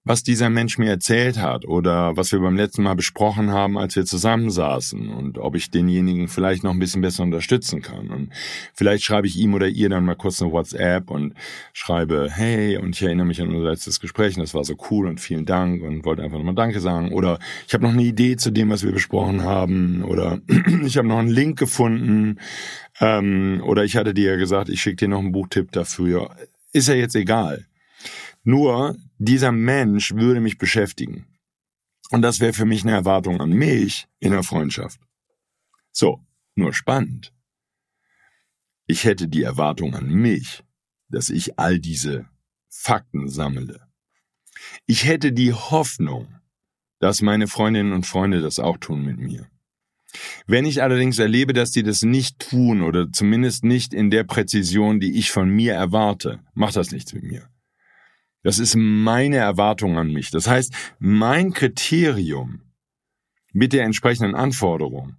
was 0.02 0.22
dieser 0.22 0.48
Mensch 0.48 0.78
mir 0.78 0.88
erzählt 0.88 1.38
hat 1.38 1.66
oder 1.66 2.16
was 2.16 2.32
wir 2.32 2.40
beim 2.40 2.56
letzten 2.56 2.82
Mal 2.82 2.94
besprochen 2.94 3.50
haben, 3.50 3.76
als 3.76 3.96
wir 3.96 4.06
zusammensaßen 4.06 5.10
und 5.10 5.36
ob 5.38 5.54
ich 5.56 5.70
denjenigen 5.70 6.28
vielleicht 6.28 6.64
noch 6.64 6.72
ein 6.72 6.78
bisschen 6.78 7.02
besser 7.02 7.22
unterstützen 7.22 7.82
kann. 7.82 8.08
Und 8.08 8.30
vielleicht 8.74 9.04
schreibe 9.04 9.26
ich 9.26 9.36
ihm 9.36 9.52
oder 9.52 9.68
ihr 9.68 9.90
dann 9.90 10.06
mal 10.06 10.16
kurz 10.16 10.40
eine 10.40 10.52
WhatsApp 10.52 11.10
und 11.10 11.34
schreibe, 11.74 12.28
hey, 12.30 12.78
und 12.78 12.96
ich 12.96 13.02
erinnere 13.02 13.26
mich 13.26 13.42
an 13.42 13.54
unser 13.54 13.70
letztes 13.70 14.00
Gespräch 14.00 14.36
und 14.36 14.42
das 14.42 14.54
war 14.54 14.64
so 14.64 14.74
cool 14.90 15.06
und 15.06 15.20
vielen 15.20 15.44
Dank 15.44 15.82
und 15.82 16.04
wollte 16.06 16.22
einfach 16.22 16.38
nochmal 16.38 16.54
Danke 16.54 16.80
sagen. 16.80 17.12
Oder 17.12 17.38
ich 17.68 17.74
habe 17.74 17.84
noch 17.84 17.92
eine 17.92 18.02
Idee 18.02 18.36
zu 18.36 18.50
dem, 18.50 18.70
was 18.70 18.82
wir 18.82 18.92
besprochen 18.92 19.42
haben. 19.42 20.02
Oder 20.02 20.40
ich 20.84 20.96
habe 20.96 21.08
noch 21.08 21.18
einen 21.18 21.28
Link 21.28 21.58
gefunden. 21.58 22.38
Ähm, 23.00 23.62
oder 23.64 23.84
ich 23.84 23.96
hatte 23.96 24.14
dir 24.14 24.32
ja 24.32 24.36
gesagt, 24.36 24.68
ich 24.68 24.80
schicke 24.82 24.96
dir 24.96 25.08
noch 25.08 25.20
einen 25.20 25.32
Buchtipp 25.32 25.72
dafür. 25.72 26.36
Ist 26.72 26.88
ja 26.88 26.94
jetzt 26.94 27.16
egal. 27.16 27.66
Nur 28.44 28.96
dieser 29.18 29.52
Mensch 29.52 30.14
würde 30.14 30.40
mich 30.40 30.58
beschäftigen. 30.58 31.26
Und 32.10 32.22
das 32.22 32.40
wäre 32.40 32.52
für 32.52 32.64
mich 32.64 32.82
eine 32.82 32.92
Erwartung 32.92 33.40
an 33.40 33.50
mich 33.50 34.06
in 34.18 34.32
der 34.32 34.42
Freundschaft. 34.42 35.00
So, 35.92 36.24
nur 36.54 36.72
spannend. 36.74 37.32
Ich 38.86 39.04
hätte 39.04 39.28
die 39.28 39.42
Erwartung 39.42 39.94
an 39.94 40.08
mich, 40.08 40.64
dass 41.08 41.30
ich 41.30 41.58
all 41.58 41.78
diese 41.78 42.26
Fakten 42.68 43.28
sammle. 43.28 43.80
Ich 44.86 45.04
hätte 45.04 45.32
die 45.32 45.52
Hoffnung, 45.52 46.34
dass 46.98 47.22
meine 47.22 47.46
Freundinnen 47.46 47.92
und 47.92 48.06
Freunde 48.06 48.40
das 48.42 48.58
auch 48.58 48.78
tun 48.78 49.04
mit 49.04 49.18
mir. 49.18 49.48
Wenn 50.46 50.64
ich 50.64 50.82
allerdings 50.82 51.18
erlebe, 51.18 51.52
dass 51.52 51.70
die 51.70 51.82
das 51.82 52.02
nicht 52.02 52.38
tun 52.38 52.82
oder 52.82 53.12
zumindest 53.12 53.64
nicht 53.64 53.94
in 53.94 54.10
der 54.10 54.24
Präzision, 54.24 55.00
die 55.00 55.18
ich 55.18 55.30
von 55.30 55.48
mir 55.48 55.74
erwarte, 55.74 56.40
macht 56.54 56.76
das 56.76 56.90
nichts 56.90 57.12
mit 57.12 57.22
mir. 57.22 57.48
Das 58.42 58.58
ist 58.58 58.74
meine 58.76 59.36
Erwartung 59.36 59.98
an 59.98 60.12
mich. 60.12 60.30
Das 60.30 60.48
heißt, 60.48 60.72
mein 60.98 61.52
Kriterium 61.52 62.62
mit 63.52 63.72
der 63.72 63.84
entsprechenden 63.84 64.34
Anforderung, 64.34 65.16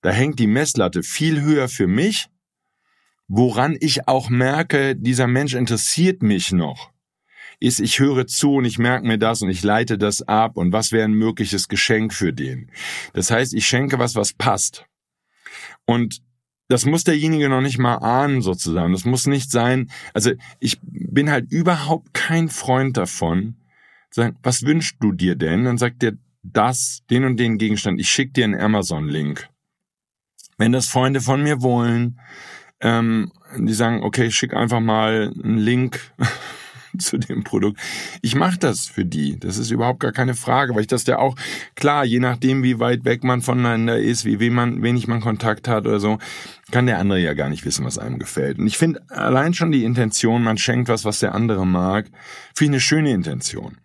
da 0.00 0.10
hängt 0.10 0.38
die 0.38 0.46
Messlatte 0.46 1.02
viel 1.02 1.42
höher 1.42 1.68
für 1.68 1.86
mich, 1.86 2.28
woran 3.28 3.76
ich 3.80 4.08
auch 4.08 4.30
merke, 4.30 4.96
dieser 4.96 5.26
Mensch 5.26 5.54
interessiert 5.54 6.22
mich 6.22 6.52
noch, 6.52 6.91
ist, 7.62 7.80
ich 7.80 7.98
höre 7.98 8.26
zu 8.26 8.54
und 8.56 8.64
ich 8.64 8.78
merke 8.78 9.06
mir 9.06 9.18
das 9.18 9.42
und 9.42 9.50
ich 9.50 9.62
leite 9.62 9.96
das 9.96 10.22
ab 10.22 10.56
und 10.56 10.72
was 10.72 10.92
wäre 10.92 11.04
ein 11.04 11.14
mögliches 11.14 11.68
Geschenk 11.68 12.12
für 12.12 12.32
den. 12.32 12.70
Das 13.12 13.30
heißt, 13.30 13.54
ich 13.54 13.66
schenke 13.66 13.98
was, 13.98 14.16
was 14.16 14.32
passt. 14.32 14.84
Und 15.86 16.20
das 16.68 16.86
muss 16.86 17.04
derjenige 17.04 17.48
noch 17.48 17.60
nicht 17.60 17.78
mal 17.78 17.96
ahnen 17.96 18.42
sozusagen. 18.42 18.92
Das 18.92 19.04
muss 19.04 19.26
nicht 19.26 19.50
sein. 19.50 19.90
Also 20.14 20.32
ich 20.58 20.78
bin 20.82 21.30
halt 21.30 21.50
überhaupt 21.52 22.14
kein 22.14 22.48
Freund 22.48 22.96
davon. 22.96 23.56
Sagen, 24.10 24.36
was 24.42 24.64
wünschst 24.64 24.96
du 25.00 25.12
dir 25.12 25.36
denn? 25.36 25.64
Dann 25.64 25.78
sagt 25.78 26.02
der 26.02 26.14
das, 26.42 27.02
den 27.10 27.24
und 27.24 27.38
den 27.38 27.58
Gegenstand. 27.58 28.00
Ich 28.00 28.10
schicke 28.10 28.32
dir 28.32 28.44
einen 28.44 28.60
Amazon-Link. 28.60 29.48
Wenn 30.58 30.72
das 30.72 30.88
Freunde 30.88 31.20
von 31.20 31.42
mir 31.42 31.62
wollen, 31.62 32.20
ähm, 32.80 33.32
die 33.56 33.72
sagen, 33.74 34.02
okay, 34.02 34.30
schick 34.30 34.54
einfach 34.54 34.80
mal 34.80 35.32
einen 35.42 35.58
Link 35.58 36.12
zu 36.98 37.18
dem 37.18 37.44
Produkt. 37.44 37.80
Ich 38.20 38.34
mache 38.34 38.58
das 38.58 38.86
für 38.86 39.04
die. 39.04 39.38
Das 39.38 39.58
ist 39.58 39.70
überhaupt 39.70 40.00
gar 40.00 40.12
keine 40.12 40.34
Frage, 40.34 40.74
weil 40.74 40.82
ich 40.82 40.86
das 40.86 41.06
ja 41.06 41.18
auch, 41.18 41.36
klar, 41.74 42.04
je 42.04 42.20
nachdem, 42.20 42.62
wie 42.62 42.78
weit 42.78 43.04
weg 43.04 43.24
man 43.24 43.42
voneinander 43.42 43.98
ist, 43.98 44.24
wie 44.24 44.40
wen 44.40 44.54
man, 44.54 44.82
wenig 44.82 45.08
man 45.08 45.20
Kontakt 45.20 45.68
hat 45.68 45.86
oder 45.86 46.00
so, 46.00 46.18
kann 46.70 46.86
der 46.86 46.98
andere 46.98 47.20
ja 47.20 47.34
gar 47.34 47.48
nicht 47.48 47.64
wissen, 47.64 47.84
was 47.84 47.98
einem 47.98 48.18
gefällt. 48.18 48.58
Und 48.58 48.66
ich 48.66 48.78
finde 48.78 49.02
allein 49.08 49.54
schon 49.54 49.72
die 49.72 49.84
Intention, 49.84 50.42
man 50.42 50.58
schenkt 50.58 50.88
was, 50.88 51.04
was 51.04 51.20
der 51.20 51.34
andere 51.34 51.66
mag, 51.66 52.06
finde 52.54 52.64
ich 52.64 52.68
eine 52.70 52.80
schöne 52.80 53.10
Intention. 53.12 53.78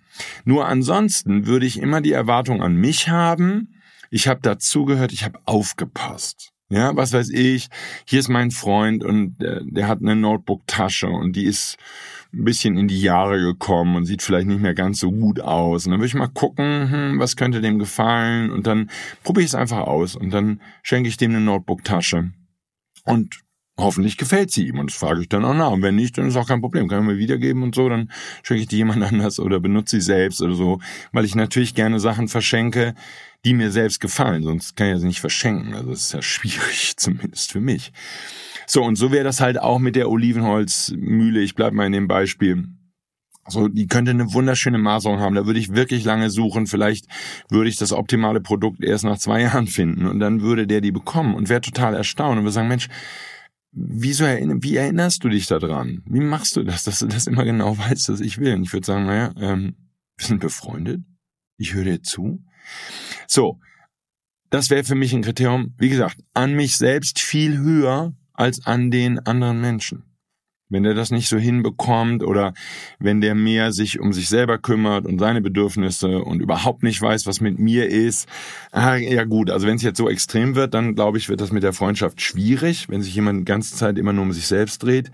Nur 0.46 0.68
ansonsten 0.68 1.46
würde 1.46 1.66
ich 1.66 1.80
immer 1.80 2.02
die 2.02 2.12
Erwartung 2.12 2.64
an 2.64 2.76
mich 2.76 3.10
haben, 3.10 3.74
ich 4.10 4.28
habe 4.28 4.40
dazugehört, 4.42 5.12
ich 5.12 5.24
habe 5.24 5.40
aufgepasst. 5.46 6.54
Ja, 6.70 6.96
was 6.98 7.14
weiß 7.14 7.30
ich, 7.30 7.70
hier 8.06 8.20
ist 8.20 8.28
mein 8.28 8.52
Freund 8.52 9.04
und 9.04 9.38
der, 9.38 9.62
der 9.64 9.88
hat 9.88 10.02
eine 10.02 10.18
Notebook-Tasche 10.18 11.08
und 11.08 11.34
die 11.36 11.46
ist 11.46 11.78
ein 12.34 12.44
bisschen 12.44 12.78
in 12.78 12.88
die 12.88 13.02
Jahre 13.02 13.40
gekommen 13.40 13.96
und 13.96 14.06
sieht 14.06 14.22
vielleicht 14.22 14.48
nicht 14.48 14.62
mehr 14.62 14.74
ganz 14.74 15.00
so 15.00 15.12
gut 15.12 15.40
aus. 15.40 15.86
Und 15.86 15.92
dann 15.92 16.00
würde 16.00 16.08
ich 16.08 16.16
mal 16.16 16.28
gucken, 16.28 16.92
hm, 16.92 17.20
was 17.20 17.36
könnte 17.36 17.62
dem 17.62 17.80
gefallen 17.80 18.52
und 18.52 18.68
dann 18.68 18.90
probiere 19.24 19.44
ich 19.44 19.52
es 19.52 19.56
einfach 19.56 19.80
aus 19.80 20.16
und 20.16 20.32
dann 20.32 20.62
schenke 20.84 21.10
ich 21.10 21.18
dem 21.18 21.32
eine 21.32 21.42
Notebook-Tasche. 21.42 22.32
Und 23.06 23.42
hoffentlich 23.80 24.18
gefällt 24.18 24.52
sie 24.52 24.68
ihm 24.68 24.80
und 24.80 24.90
das 24.90 24.98
frage 24.98 25.22
ich 25.22 25.30
dann 25.30 25.46
auch 25.46 25.54
nach. 25.54 25.72
Und 25.72 25.82
wenn 25.82 25.96
nicht, 25.96 26.18
dann 26.18 26.28
ist 26.28 26.36
auch 26.36 26.48
kein 26.48 26.62
Problem. 26.62 26.88
Kann 26.88 27.02
ich 27.02 27.06
mir 27.06 27.18
wiedergeben 27.18 27.64
und 27.64 27.76
so, 27.76 27.88
dann 27.88 28.12
schenke 28.44 28.64
ich 28.64 28.68
die 28.68 28.78
jemand 28.78 29.04
anders 29.12 29.40
oder 29.40 29.60
benutze 29.60 29.98
sie 29.98 30.06
selbst 30.06 30.42
oder 30.42 30.56
so, 30.56 30.80
weil 31.12 31.26
ich 31.26 31.36
natürlich 31.36 31.76
gerne 31.76 32.00
Sachen 32.00 32.28
verschenke, 32.28 32.96
die 33.46 33.54
mir 33.54 33.72
selbst 33.72 34.00
gefallen, 34.02 34.44
sonst 34.44 34.76
kann 34.76 34.94
ich 34.94 35.00
sie 35.00 35.08
nicht 35.08 35.22
verschenken. 35.22 35.74
Also 35.74 35.92
das 35.92 36.02
ist 36.02 36.14
ja 36.14 36.22
schwierig, 36.24 36.98
zumindest 36.98 37.52
für 37.52 37.62
mich. 37.62 37.92
So, 38.70 38.84
und 38.84 38.98
so 38.98 39.12
wäre 39.12 39.24
das 39.24 39.40
halt 39.40 39.60
auch 39.60 39.80
mit 39.80 39.96
der 39.96 40.10
Olivenholzmühle. 40.10 41.42
Ich 41.42 41.56
bleib 41.56 41.74
mal 41.74 41.86
in 41.86 41.94
dem 41.94 42.08
Beispiel. 42.08 42.68
So, 43.48 43.70
die 43.70 43.88
könnte 43.88 44.12
eine 44.12 44.34
wunderschöne 44.34 44.78
Maserung 44.78 45.20
haben. 45.20 45.36
Da 45.36 45.46
würde 45.46 45.60
ich 45.60 45.74
wirklich 45.74 46.04
lange 46.04 46.30
suchen. 46.30 46.68
Vielleicht 46.68 47.06
würde 47.50 47.70
ich 47.70 47.78
das 47.78 47.94
optimale 47.94 48.42
Produkt 48.42 48.84
erst 48.84 49.06
nach 49.06 49.18
zwei 49.18 49.42
Jahren 49.44 49.68
finden 49.68 50.06
und 50.06 50.20
dann 50.20 50.42
würde 50.42 50.68
der 50.68 50.82
die 50.82 50.92
bekommen 50.92 51.34
und 51.34 51.48
wäre 51.48 51.62
total 51.62 51.96
erstaunt 51.96 52.38
und 52.38 52.44
würde 52.44 52.52
sagen, 52.52 52.68
Mensch, 52.68 52.90
wieso 53.72 54.26
erinner, 54.26 54.56
wie 54.60 54.76
erinnerst 54.76 55.24
du 55.24 55.30
dich 55.30 55.48
daran? 55.48 56.04
Wie 56.06 56.20
machst 56.20 56.58
du 56.58 56.64
das, 56.64 56.84
dass 56.84 57.00
du 57.00 57.08
das 57.08 57.26
immer 57.28 57.46
genau 57.46 57.78
weißt, 57.78 58.10
was 58.10 58.20
ich 58.20 58.38
will? 58.38 58.54
Und 58.54 58.64
ich 58.64 58.74
würde 58.74 58.86
sagen, 58.86 59.06
naja, 59.06 59.34
ähm, 59.40 59.76
wir 60.18 60.26
sind 60.26 60.42
befreundet. 60.42 61.02
Ich 61.58 61.74
höre 61.74 61.86
dir 61.86 62.02
zu. 62.02 62.44
So, 63.28 63.60
das 64.50 64.70
wäre 64.70 64.84
für 64.84 64.96
mich 64.96 65.14
ein 65.14 65.22
Kriterium, 65.22 65.74
wie 65.78 65.90
gesagt, 65.90 66.18
an 66.34 66.54
mich 66.54 66.76
selbst 66.76 67.20
viel 67.20 67.58
höher 67.58 68.14
als 68.38 68.66
an 68.66 68.92
den 68.92 69.20
anderen 69.20 69.60
Menschen. 69.60 70.04
Wenn 70.70 70.84
der 70.84 70.94
das 70.94 71.12
nicht 71.12 71.30
so 71.30 71.38
hinbekommt 71.38 72.24
oder 72.24 72.54
wenn 73.00 73.22
der 73.22 73.36
mehr 73.36 73.72
sich 73.72 74.02
um 74.02 74.12
sich 74.12 74.28
selber 74.28 74.58
kümmert 74.58 75.06
und 75.06 75.18
seine 75.18 75.42
Bedürfnisse 75.42 76.20
und 76.20 76.42
überhaupt 76.42 76.84
nicht 76.84 77.02
weiß, 77.02 77.26
was 77.26 77.40
mit 77.40 77.58
mir 77.58 77.88
ist, 77.88 78.28
ah, 78.72 78.96
ja 78.96 79.24
gut, 79.24 79.50
also 79.50 79.66
wenn 79.66 79.78
es 79.78 79.82
jetzt 79.82 79.98
so 79.98 80.10
extrem 80.10 80.56
wird, 80.56 80.74
dann 80.74 80.96
glaube 80.96 81.18
ich, 81.18 81.30
wird 81.30 81.40
das 81.40 81.54
mit 81.54 81.64
der 81.64 81.72
Freundschaft 81.72 82.22
schwierig, 82.22 82.90
wenn 82.90 83.02
sich 83.02 83.16
jemand 83.16 83.42
die 83.42 83.46
ganze 83.46 83.76
Zeit 83.78 83.98
immer 83.98 84.12
nur 84.12 84.24
um 84.24 84.34
sich 84.34 84.48
selbst 84.48 84.84
dreht. 84.84 85.10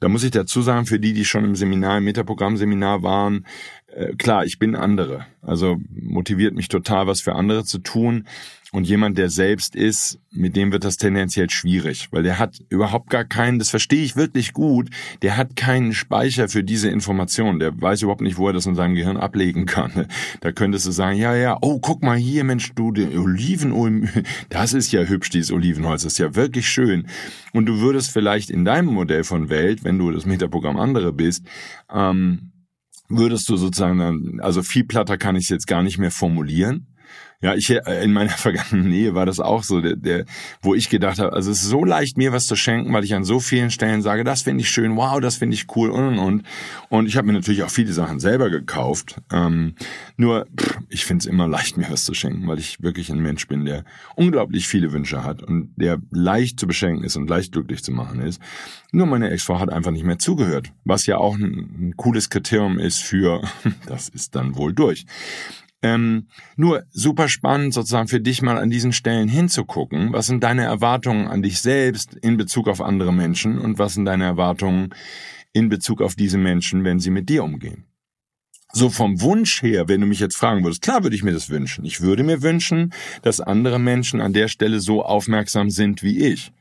Da 0.00 0.08
muss 0.08 0.22
ich 0.22 0.30
dazu 0.30 0.62
sagen, 0.62 0.86
für 0.86 1.00
die, 1.00 1.12
die 1.12 1.24
schon 1.24 1.44
im 1.44 1.56
Seminar, 1.56 1.98
im 1.98 2.04
Metaprogramm-Seminar 2.04 3.02
waren, 3.02 3.44
äh, 3.88 4.14
klar, 4.14 4.44
ich 4.44 4.58
bin 4.58 4.76
andere. 4.76 5.26
Also 5.42 5.78
motiviert 5.90 6.54
mich 6.54 6.68
total, 6.68 7.06
was 7.06 7.20
für 7.20 7.34
andere 7.34 7.64
zu 7.64 7.78
tun. 7.78 8.26
Und 8.70 8.86
jemand, 8.86 9.16
der 9.16 9.30
selbst 9.30 9.74
ist, 9.74 10.18
mit 10.30 10.54
dem 10.54 10.72
wird 10.72 10.84
das 10.84 10.98
tendenziell 10.98 11.48
schwierig, 11.48 12.08
weil 12.10 12.22
der 12.22 12.38
hat 12.38 12.58
überhaupt 12.68 13.08
gar 13.08 13.24
keinen, 13.24 13.58
das 13.58 13.70
verstehe 13.70 14.04
ich 14.04 14.14
wirklich 14.14 14.52
gut, 14.52 14.90
der 15.22 15.38
hat 15.38 15.56
keinen 15.56 15.94
Speicher 15.94 16.50
für 16.50 16.62
diese 16.62 16.90
Information. 16.90 17.60
Der 17.60 17.80
weiß 17.80 18.02
überhaupt 18.02 18.20
nicht, 18.20 18.36
wo 18.36 18.46
er 18.46 18.52
das 18.52 18.66
in 18.66 18.74
seinem 18.74 18.94
Gehirn 18.94 19.16
ablegen 19.16 19.66
kann. 19.66 20.06
Da 20.40 20.52
könntest 20.52 20.86
du 20.86 20.90
sagen, 20.90 21.18
ja, 21.18 21.34
ja, 21.34 21.56
oh, 21.62 21.78
guck 21.80 22.02
mal 22.02 22.16
hier, 22.16 22.44
Mensch, 22.44 22.72
du, 22.74 22.88
Olivenöl, 22.88 24.08
das 24.50 24.72
ist 24.72 24.92
ja 24.92 25.02
hübsch, 25.02 25.30
dieses 25.30 25.50
Olivenholz, 25.50 26.02
das 26.02 26.12
ist 26.12 26.18
ja 26.18 26.34
wirklich 26.34 26.68
schön. 26.68 27.06
Und 27.52 27.66
du 27.66 27.80
würdest 27.80 28.10
vielleicht 28.10 28.50
in 28.50 28.64
deinem 28.64 28.92
Modell 28.92 29.24
von 29.24 29.48
Welt, 29.48 29.84
wenn 29.84 29.98
du 29.98 30.10
das 30.10 30.26
Metaprogramm 30.26 30.76
andere 30.76 31.12
bist, 31.12 31.44
ähm, 31.92 32.52
würdest 33.08 33.48
du 33.48 33.56
sozusagen 33.56 34.40
also 34.40 34.62
viel 34.62 34.84
platter 34.84 35.16
kann 35.16 35.36
ich 35.36 35.44
es 35.44 35.48
jetzt 35.48 35.66
gar 35.66 35.82
nicht 35.82 35.98
mehr 35.98 36.10
formulieren, 36.10 36.86
Ja, 37.40 37.54
ich 37.54 37.70
äh, 37.70 38.02
in 38.02 38.12
meiner 38.12 38.30
vergangenen 38.36 38.88
Nähe 38.88 39.14
war 39.14 39.24
das 39.24 39.38
auch 39.38 39.62
so, 39.62 39.80
der, 39.80 39.94
der, 39.94 40.24
wo 40.60 40.74
ich 40.74 40.88
gedacht 40.88 41.20
habe, 41.20 41.32
also 41.32 41.50
es 41.50 41.62
ist 41.62 41.68
so 41.68 41.84
leicht, 41.84 42.16
mir 42.18 42.32
was 42.32 42.46
zu 42.46 42.56
schenken, 42.56 42.92
weil 42.92 43.04
ich 43.04 43.14
an 43.14 43.22
so 43.22 43.38
vielen 43.38 43.70
Stellen 43.70 44.02
sage, 44.02 44.24
das 44.24 44.42
finde 44.42 44.62
ich 44.62 44.70
schön, 44.70 44.96
wow, 44.96 45.20
das 45.20 45.36
finde 45.36 45.54
ich 45.54 45.66
cool 45.76 45.90
und 45.90 46.04
und 46.04 46.18
und. 46.18 46.42
Und 46.88 47.06
ich 47.06 47.16
habe 47.16 47.28
mir 47.28 47.34
natürlich 47.34 47.62
auch 47.62 47.70
viele 47.70 47.92
Sachen 47.92 48.18
selber 48.18 48.50
gekauft. 48.50 49.20
Ähm, 49.32 49.76
nur, 50.16 50.46
pff, 50.58 50.78
ich 50.88 51.04
finde 51.04 51.22
es 51.22 51.26
immer 51.26 51.46
leicht, 51.46 51.76
mir 51.76 51.90
was 51.90 52.04
zu 52.04 52.14
schenken, 52.14 52.48
weil 52.48 52.58
ich 52.58 52.82
wirklich 52.82 53.10
ein 53.10 53.20
Mensch 53.20 53.46
bin, 53.46 53.64
der 53.64 53.84
unglaublich 54.16 54.66
viele 54.66 54.92
Wünsche 54.92 55.22
hat 55.22 55.42
und 55.42 55.72
der 55.76 55.98
leicht 56.10 56.58
zu 56.58 56.66
beschenken 56.66 57.04
ist 57.04 57.16
und 57.16 57.30
leicht 57.30 57.52
glücklich 57.52 57.84
zu 57.84 57.92
machen 57.92 58.20
ist. 58.20 58.40
Nur 58.90 59.06
meine 59.06 59.30
Ex-Frau 59.30 59.60
hat 59.60 59.70
einfach 59.70 59.92
nicht 59.92 60.04
mehr 60.04 60.18
zugehört, 60.18 60.72
was 60.84 61.06
ja 61.06 61.18
auch 61.18 61.36
ein, 61.36 61.44
ein 61.78 61.94
cooles 61.96 62.30
Kriterium 62.30 62.80
ist 62.80 63.00
für, 63.00 63.42
das 63.86 64.08
ist 64.08 64.34
dann 64.34 64.56
wohl 64.56 64.72
durch. 64.72 65.06
Ähm, 65.80 66.26
nur 66.56 66.82
super 66.90 67.28
spannend 67.28 67.72
sozusagen 67.72 68.08
für 68.08 68.20
dich 68.20 68.42
mal 68.42 68.58
an 68.58 68.70
diesen 68.70 68.92
Stellen 68.92 69.28
hinzugucken. 69.28 70.12
Was 70.12 70.26
sind 70.26 70.42
deine 70.42 70.64
Erwartungen 70.64 71.28
an 71.28 71.42
dich 71.42 71.60
selbst 71.60 72.14
in 72.16 72.36
Bezug 72.36 72.68
auf 72.68 72.80
andere 72.80 73.12
Menschen 73.12 73.58
und 73.58 73.78
was 73.78 73.94
sind 73.94 74.04
deine 74.04 74.24
Erwartungen 74.24 74.92
in 75.52 75.68
Bezug 75.68 76.02
auf 76.02 76.16
diese 76.16 76.38
Menschen, 76.38 76.84
wenn 76.84 76.98
sie 76.98 77.10
mit 77.10 77.28
dir 77.28 77.44
umgehen? 77.44 77.84
So 78.72 78.90
vom 78.90 79.20
Wunsch 79.22 79.62
her, 79.62 79.88
wenn 79.88 80.00
du 80.00 80.06
mich 80.06 80.20
jetzt 80.20 80.36
fragen 80.36 80.62
würdest, 80.62 80.82
klar 80.82 81.02
würde 81.02 81.16
ich 81.16 81.22
mir 81.22 81.32
das 81.32 81.48
wünschen. 81.48 81.84
Ich 81.84 82.00
würde 82.00 82.22
mir 82.22 82.42
wünschen, 82.42 82.92
dass 83.22 83.40
andere 83.40 83.78
Menschen 83.78 84.20
an 84.20 84.32
der 84.32 84.48
Stelle 84.48 84.80
so 84.80 85.02
aufmerksam 85.02 85.70
sind 85.70 86.02
wie 86.02 86.18
ich. 86.18 86.52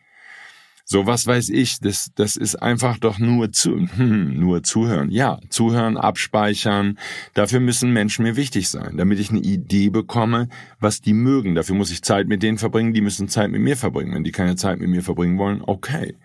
So, 0.90 1.06
was 1.06 1.28
weiß 1.28 1.50
ich, 1.50 1.82
das, 1.82 2.12
das 2.16 2.38
ist 2.38 2.56
einfach 2.56 2.98
doch 2.98 3.20
nur 3.20 3.52
zu, 3.52 3.78
hm, 3.78 4.34
nur 4.40 4.64
zuhören. 4.64 5.12
Ja, 5.12 5.38
zuhören, 5.50 5.98
abspeichern. 5.98 6.98
Dafür 7.34 7.60
müssen 7.60 7.92
Menschen 7.92 8.24
mir 8.24 8.38
wichtig 8.38 8.70
sein, 8.70 8.96
damit 8.96 9.20
ich 9.20 9.30
eine 9.30 9.42
Idee 9.42 9.90
bekomme, 9.90 10.48
was 10.80 11.02
die 11.02 11.12
mögen. 11.12 11.56
Dafür 11.56 11.76
muss 11.76 11.92
ich 11.92 12.04
Zeit 12.04 12.30
mit 12.30 12.42
denen 12.42 12.58
verbringen, 12.58 12.94
die 12.94 13.02
müssen 13.02 13.28
Zeit 13.28 13.52
mit 13.52 13.60
mir 13.60 13.76
verbringen. 13.76 14.16
Wenn 14.16 14.24
die 14.24 14.32
keine 14.32 14.56
Zeit 14.56 14.80
mit 14.80 14.88
mir 14.88 15.04
verbringen 15.04 15.38
wollen, 15.38 15.62
okay. 15.62 16.16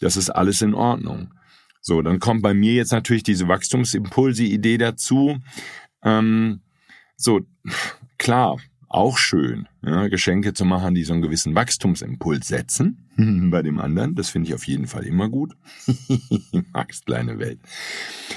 Das 0.00 0.16
ist 0.16 0.30
alles 0.30 0.62
in 0.62 0.74
Ordnung. 0.74 1.32
So, 1.80 2.02
dann 2.02 2.18
kommt 2.18 2.42
bei 2.42 2.54
mir 2.54 2.74
jetzt 2.74 2.90
natürlich 2.90 3.22
diese 3.22 3.46
Wachstumsimpulse-Idee 3.46 4.78
dazu. 4.78 5.38
Ähm, 6.02 6.60
so, 7.16 7.42
klar, 8.18 8.56
auch 8.92 9.18
schön, 9.18 9.68
ja, 9.84 10.08
Geschenke 10.08 10.52
zu 10.52 10.64
machen, 10.64 10.94
die 10.94 11.04
so 11.04 11.12
einen 11.12 11.22
gewissen 11.22 11.54
Wachstumsimpuls 11.54 12.48
setzen 12.48 13.08
bei 13.50 13.62
dem 13.62 13.78
anderen. 13.78 14.14
Das 14.14 14.30
finde 14.30 14.48
ich 14.48 14.54
auf 14.54 14.66
jeden 14.66 14.86
Fall 14.86 15.04
immer 15.04 15.28
gut. 15.28 15.54
Max 16.72 17.04
kleine 17.04 17.38
Welt. 17.38 17.60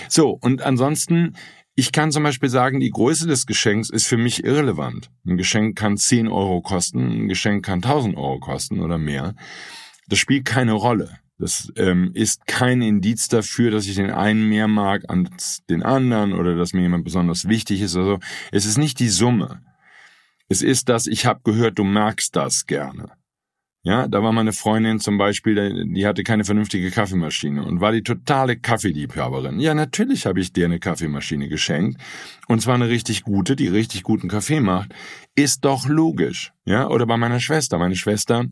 So, 0.09 0.29
und 0.29 0.61
ansonsten, 0.61 1.35
ich 1.75 1.91
kann 1.91 2.11
zum 2.11 2.23
Beispiel 2.23 2.49
sagen, 2.49 2.79
die 2.79 2.89
Größe 2.89 3.27
des 3.27 3.45
Geschenks 3.45 3.89
ist 3.89 4.07
für 4.07 4.17
mich 4.17 4.43
irrelevant. 4.43 5.09
Ein 5.25 5.37
Geschenk 5.37 5.77
kann 5.77 5.97
10 5.97 6.27
Euro 6.27 6.61
kosten, 6.61 7.23
ein 7.23 7.27
Geschenk 7.27 7.65
kann 7.65 7.83
1000 7.83 8.15
Euro 8.15 8.39
kosten 8.39 8.79
oder 8.79 8.97
mehr. 8.97 9.35
Das 10.07 10.19
spielt 10.19 10.45
keine 10.45 10.73
Rolle. 10.73 11.19
Das 11.37 11.71
ähm, 11.75 12.11
ist 12.13 12.47
kein 12.47 12.81
Indiz 12.81 13.27
dafür, 13.27 13.69
dass 13.69 13.87
ich 13.87 13.95
den 13.95 14.09
einen 14.09 14.47
mehr 14.47 14.69
mag 14.69 15.03
als 15.09 15.65
den 15.69 15.83
anderen 15.83 16.31
oder 16.33 16.55
dass 16.55 16.71
mir 16.71 16.83
jemand 16.83 17.03
besonders 17.03 17.49
wichtig 17.49 17.81
ist. 17.81 17.97
Also 17.97 18.19
es 18.51 18.65
ist 18.65 18.77
nicht 18.77 18.99
die 18.99 19.09
Summe. 19.09 19.61
Es 20.47 20.61
ist 20.61 20.89
das, 20.89 21.07
ich 21.07 21.25
habe 21.25 21.41
gehört, 21.43 21.79
du 21.79 21.83
magst 21.83 22.35
das 22.35 22.65
gerne. 22.65 23.11
Ja, 23.85 24.07
da 24.07 24.23
war 24.23 24.31
meine 24.31 24.51
Freundin 24.51 24.99
zum 24.99 25.19
Beispiel, 25.19 25.85
die 25.93 26.07
hatte 26.07 26.23
keine 26.23 26.43
vernünftige 26.43 26.89
Kaffeemaschine 26.89 27.63
und 27.63 27.81
war 27.81 27.91
die 27.91 28.01
totale 28.01 28.57
Kaffeeliebhaberin. 28.57 29.59
Ja, 29.59 29.75
natürlich 29.75 30.25
habe 30.25 30.39
ich 30.39 30.51
dir 30.51 30.65
eine 30.65 30.79
Kaffeemaschine 30.79 31.49
geschenkt. 31.49 32.01
Und 32.47 32.63
zwar 32.63 32.73
eine 32.73 32.89
richtig 32.89 33.21
gute, 33.23 33.55
die 33.55 33.67
richtig 33.67 34.01
guten 34.01 34.27
Kaffee 34.27 34.59
macht. 34.59 34.89
Ist 35.35 35.65
doch 35.65 35.87
logisch. 35.87 36.51
Ja, 36.65 36.87
oder 36.89 37.05
bei 37.05 37.15
meiner 37.15 37.39
Schwester. 37.39 37.77
Meine 37.77 37.95
Schwester 37.95 38.45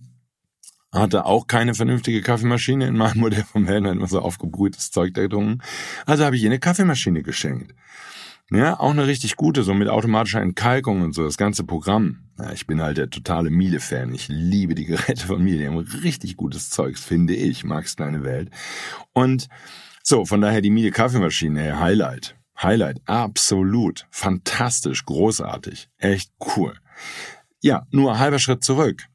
hatte 0.91 1.25
auch 1.25 1.47
keine 1.47 1.73
vernünftige 1.73 2.21
Kaffeemaschine. 2.21 2.85
In 2.85 2.95
meinem 2.95 3.21
Modell 3.21 3.43
vom 3.43 3.65
Helden 3.65 3.87
immer 3.87 4.07
so 4.07 4.19
aufgebrühtes 4.19 4.91
Zeug 4.91 5.15
da 5.15 5.23
getrunken. 5.23 5.63
Also 6.05 6.25
habe 6.25 6.35
ich 6.35 6.43
ihr 6.43 6.49
eine 6.49 6.59
Kaffeemaschine 6.59 7.23
geschenkt. 7.23 7.73
Ja, 8.53 8.79
auch 8.79 8.91
eine 8.91 9.07
richtig 9.07 9.35
gute, 9.35 9.63
so 9.63 9.73
mit 9.73 9.89
automatischer 9.89 10.39
Entkalkung 10.41 11.01
und 11.01 11.13
so, 11.13 11.23
das 11.23 11.37
ganze 11.37 11.63
Programm. 11.63 12.19
Ja, 12.37 12.51
ich 12.51 12.67
bin 12.67 12.81
halt 12.81 12.97
der 12.97 13.09
totale 13.09 13.49
Miele-Fan. 13.49 14.13
Ich 14.13 14.27
liebe 14.27 14.75
die 14.75 14.85
Geräte 14.85 15.25
von 15.25 15.43
Miele. 15.43 15.57
Die 15.57 15.67
haben 15.67 15.77
richtig 15.77 16.37
gutes 16.37 16.69
Zeugs, 16.69 17.03
finde 17.03 17.33
ich. 17.33 17.63
Mag's 17.63 17.95
kleine 17.95 18.23
Welt. 18.23 18.51
Und 19.11 19.47
so, 20.03 20.25
von 20.25 20.41
daher 20.41 20.61
die 20.61 20.69
Miele 20.69 20.91
Kaffeemaschine, 20.91 21.79
Highlight. 21.79 22.35
Highlight, 22.61 23.01
absolut. 23.07 24.05
Fantastisch, 24.11 25.03
großartig. 25.05 25.89
Echt 25.97 26.31
cool. 26.55 26.75
Ja, 27.61 27.87
nur 27.89 28.19
halber 28.19 28.37
Schritt 28.37 28.63
zurück 28.63 29.07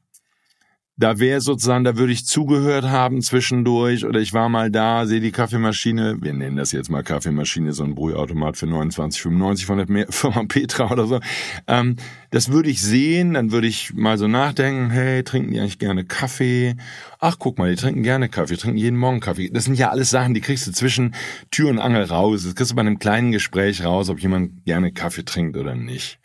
da 0.99 1.17
wäre 1.17 1.39
sozusagen, 1.39 1.85
da 1.85 1.97
würde 1.97 2.11
ich 2.11 2.25
zugehört 2.25 2.83
haben 2.83 3.21
zwischendurch 3.21 4.05
oder 4.05 4.19
ich 4.19 4.33
war 4.33 4.49
mal 4.49 4.69
da, 4.69 5.05
sehe 5.05 5.21
die 5.21 5.31
Kaffeemaschine, 5.31 6.17
wir 6.19 6.33
nennen 6.33 6.57
das 6.57 6.73
jetzt 6.73 6.91
mal 6.91 7.03
Kaffeemaschine, 7.03 7.71
so 7.71 7.85
ein 7.85 7.95
Brühautomat 7.95 8.57
für 8.57 8.65
29,95 8.65 9.65
von 9.65 9.77
der 9.77 10.07
Firma 10.09 10.43
Petra 10.47 10.91
oder 10.91 11.07
so. 11.07 11.21
Ähm, 11.67 11.95
das 12.31 12.51
würde 12.51 12.69
ich 12.69 12.81
sehen, 12.81 13.33
dann 13.33 13.51
würde 13.51 13.67
ich 13.67 13.93
mal 13.93 14.17
so 14.17 14.27
nachdenken, 14.27 14.91
hey, 14.91 15.23
trinken 15.23 15.51
die 15.51 15.59
eigentlich 15.59 15.79
gerne 15.79 16.05
Kaffee? 16.05 16.75
Ach, 17.19 17.37
guck 17.39 17.57
mal, 17.57 17.69
die 17.69 17.75
trinken 17.75 18.03
gerne 18.03 18.29
Kaffee, 18.29 18.55
trinken 18.55 18.77
jeden 18.77 18.97
Morgen 18.97 19.19
Kaffee. 19.19 19.49
Das 19.49 19.65
sind 19.65 19.75
ja 19.75 19.89
alles 19.89 20.11
Sachen, 20.11 20.33
die 20.33 20.41
kriegst 20.41 20.67
du 20.67 20.71
zwischen 20.71 21.15
Tür 21.49 21.69
und 21.69 21.79
Angel 21.79 22.03
raus. 22.03 22.43
Das 22.43 22.55
kriegst 22.55 22.71
du 22.71 22.75
bei 22.75 22.81
einem 22.81 22.99
kleinen 22.99 23.31
Gespräch 23.31 23.83
raus, 23.83 24.09
ob 24.09 24.19
jemand 24.19 24.65
gerne 24.65 24.91
Kaffee 24.91 25.25
trinkt 25.25 25.57
oder 25.57 25.75
nicht. 25.75 26.19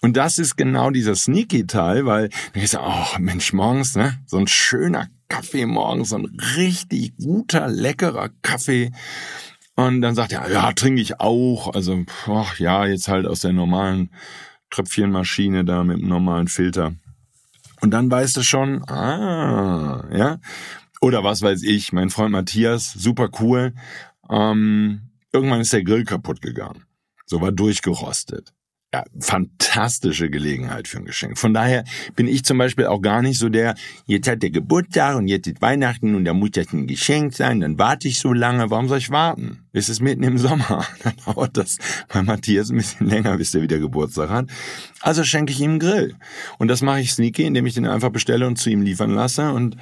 Und 0.00 0.16
das 0.16 0.38
ist 0.38 0.56
genau 0.56 0.90
dieser 0.90 1.14
Sneaky-Teil, 1.14 2.06
weil 2.06 2.28
dann 2.28 2.52
denkst 2.54 2.72
du, 2.72 2.80
oh 2.80 3.18
Mensch, 3.18 3.52
morgens, 3.52 3.96
ne, 3.96 4.18
so 4.26 4.38
ein 4.38 4.46
schöner 4.46 5.08
Kaffee 5.28 5.66
morgens, 5.66 6.08
so 6.08 6.16
ein 6.16 6.30
richtig 6.56 7.16
guter, 7.18 7.68
leckerer 7.68 8.30
Kaffee. 8.42 8.92
Und 9.76 10.00
dann 10.00 10.14
sagt 10.14 10.32
er, 10.32 10.50
ja, 10.50 10.72
trinke 10.72 11.00
ich 11.00 11.20
auch. 11.20 11.72
Also, 11.74 12.04
ach, 12.26 12.58
ja, 12.58 12.86
jetzt 12.86 13.08
halt 13.08 13.26
aus 13.26 13.40
der 13.40 13.52
normalen 13.52 14.10
Tröpfchenmaschine 14.70 15.64
da 15.64 15.84
mit 15.84 15.98
einem 15.98 16.08
normalen 16.08 16.48
Filter. 16.48 16.94
Und 17.80 17.92
dann 17.92 18.10
weißt 18.10 18.36
du 18.36 18.42
schon, 18.42 18.82
ah, 18.88 20.04
ja. 20.12 20.38
Oder 21.00 21.24
was 21.24 21.42
weiß 21.42 21.62
ich, 21.62 21.92
mein 21.92 22.10
Freund 22.10 22.32
Matthias, 22.32 22.92
super 22.92 23.30
cool. 23.40 23.74
Ähm, 24.28 25.10
irgendwann 25.32 25.60
ist 25.60 25.72
der 25.72 25.82
Grill 25.82 26.04
kaputt 26.04 26.42
gegangen. 26.42 26.84
So 27.26 27.40
war 27.40 27.52
durchgerostet 27.52 28.52
ja, 28.92 29.04
fantastische 29.20 30.30
Gelegenheit 30.30 30.88
für 30.88 30.98
ein 30.98 31.04
Geschenk. 31.04 31.38
Von 31.38 31.54
daher 31.54 31.84
bin 32.16 32.26
ich 32.26 32.44
zum 32.44 32.58
Beispiel 32.58 32.86
auch 32.86 33.00
gar 33.00 33.22
nicht 33.22 33.38
so 33.38 33.48
der, 33.48 33.76
jetzt 34.06 34.28
hat 34.28 34.42
der 34.42 34.50
Geburtstag 34.50 35.16
und 35.16 35.28
jetzt 35.28 35.46
ist 35.46 35.62
Weihnachten 35.62 36.16
und 36.16 36.24
da 36.24 36.34
muss 36.34 36.50
das 36.52 36.72
ein 36.72 36.88
Geschenk 36.88 37.34
sein, 37.34 37.60
dann 37.60 37.78
warte 37.78 38.08
ich 38.08 38.18
so 38.18 38.32
lange, 38.32 38.68
warum 38.70 38.88
soll 38.88 38.98
ich 38.98 39.10
warten? 39.10 39.60
Es 39.72 39.88
ist 39.88 40.00
mitten 40.00 40.24
im 40.24 40.38
Sommer, 40.38 40.84
dann 41.04 41.14
dauert 41.24 41.56
das 41.56 41.78
bei 42.08 42.22
Matthias 42.22 42.70
ein 42.70 42.78
bisschen 42.78 43.06
länger, 43.06 43.36
bis 43.36 43.52
der 43.52 43.62
wieder 43.62 43.78
Geburtstag 43.78 44.28
hat. 44.28 44.48
Also 45.00 45.22
schenke 45.22 45.52
ich 45.52 45.60
ihm 45.60 45.70
einen 45.70 45.78
Grill. 45.78 46.16
Und 46.58 46.66
das 46.66 46.82
mache 46.82 47.00
ich 47.00 47.12
sneaky, 47.12 47.44
indem 47.44 47.66
ich 47.66 47.74
den 47.74 47.86
einfach 47.86 48.10
bestelle 48.10 48.46
und 48.46 48.56
zu 48.56 48.70
ihm 48.70 48.82
liefern 48.82 49.10
lasse 49.10 49.52
und 49.52 49.76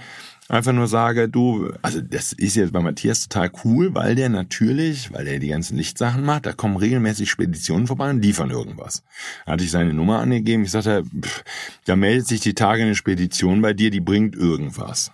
einfach 0.49 0.73
nur 0.73 0.87
sage, 0.87 1.29
du, 1.29 1.73
also 1.83 2.01
das 2.01 2.33
ist 2.33 2.57
jetzt 2.57 2.73
bei 2.73 2.81
Matthias 2.81 3.29
total 3.29 3.51
cool, 3.65 3.95
weil 3.95 4.15
der 4.15 4.29
natürlich, 4.29 5.13
weil 5.13 5.25
der 5.25 5.39
die 5.39 5.49
ganzen 5.49 5.77
Lichtsachen 5.77 6.25
macht, 6.25 6.47
da 6.47 6.53
kommen 6.53 6.77
regelmäßig 6.77 7.31
Speditionen 7.31 7.87
vorbei 7.87 8.11
und 8.11 8.23
liefern 8.23 8.51
irgendwas. 8.51 9.05
Da 9.45 9.53
hatte 9.53 9.65
ich 9.65 9.71
seine 9.71 9.95
Nummer 9.95 10.21
angegeben, 10.21 10.65
ich 10.65 10.71
sagte, 10.71 11.05
pff, 11.05 11.45
da 11.85 11.97
meldet 11.97 12.27
sich 12.27 12.41
die 12.41 12.55
Tage 12.55 12.83
eine 12.83 12.95
Spedition 12.95 13.61
bei 13.61 13.75
dir, 13.75 13.91
die 13.91 14.01
bringt 14.01 14.35
irgendwas. 14.35 15.13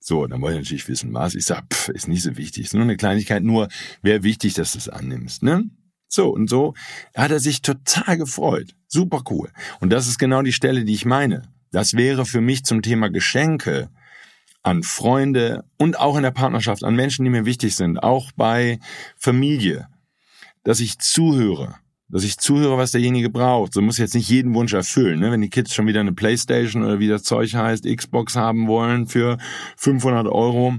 So, 0.00 0.26
dann 0.26 0.40
wollte 0.40 0.58
ich 0.58 0.64
natürlich 0.64 0.88
wissen, 0.88 1.12
was. 1.12 1.34
Ich 1.34 1.44
sag, 1.44 1.64
pff, 1.72 1.90
ist 1.90 2.08
nicht 2.08 2.22
so 2.22 2.36
wichtig, 2.36 2.64
ist 2.64 2.74
nur 2.74 2.82
eine 2.82 2.96
Kleinigkeit, 2.96 3.42
nur 3.42 3.68
wäre 4.02 4.22
wichtig, 4.22 4.54
dass 4.54 4.72
du 4.72 4.78
es 4.78 4.88
annimmst, 4.88 5.42
ne? 5.42 5.64
So 6.08 6.30
und 6.30 6.50
so 6.50 6.74
hat 7.14 7.30
er 7.30 7.38
sich 7.38 7.62
total 7.62 8.16
gefreut. 8.16 8.74
Super 8.88 9.22
cool. 9.30 9.50
Und 9.78 9.90
das 9.90 10.08
ist 10.08 10.18
genau 10.18 10.42
die 10.42 10.52
Stelle, 10.52 10.84
die 10.84 10.94
ich 10.94 11.04
meine. 11.04 11.42
Das 11.70 11.94
wäre 11.94 12.26
für 12.26 12.40
mich 12.40 12.64
zum 12.64 12.82
Thema 12.82 13.10
Geschenke 13.10 13.90
an 14.62 14.82
Freunde 14.82 15.64
und 15.78 15.98
auch 15.98 16.16
in 16.16 16.22
der 16.22 16.30
Partnerschaft, 16.30 16.84
an 16.84 16.94
Menschen, 16.94 17.24
die 17.24 17.30
mir 17.30 17.46
wichtig 17.46 17.76
sind, 17.76 18.02
auch 18.02 18.30
bei 18.32 18.78
Familie, 19.16 19.88
dass 20.64 20.80
ich 20.80 20.98
zuhöre, 20.98 21.76
dass 22.08 22.24
ich 22.24 22.38
zuhöre, 22.38 22.76
was 22.76 22.90
derjenige 22.90 23.30
braucht. 23.30 23.72
So 23.72 23.80
muss 23.80 23.98
jetzt 23.98 24.14
nicht 24.14 24.28
jeden 24.28 24.54
Wunsch 24.54 24.72
erfüllen. 24.72 25.20
Ne? 25.20 25.30
Wenn 25.30 25.40
die 25.40 25.50
Kids 25.50 25.74
schon 25.74 25.86
wieder 25.86 26.00
eine 26.00 26.12
Playstation 26.12 26.84
oder 26.84 26.98
wie 26.98 27.08
das 27.08 27.22
Zeug 27.22 27.54
heißt, 27.54 27.84
Xbox 27.84 28.36
haben 28.36 28.66
wollen 28.66 29.06
für 29.06 29.38
500 29.76 30.26
Euro 30.26 30.76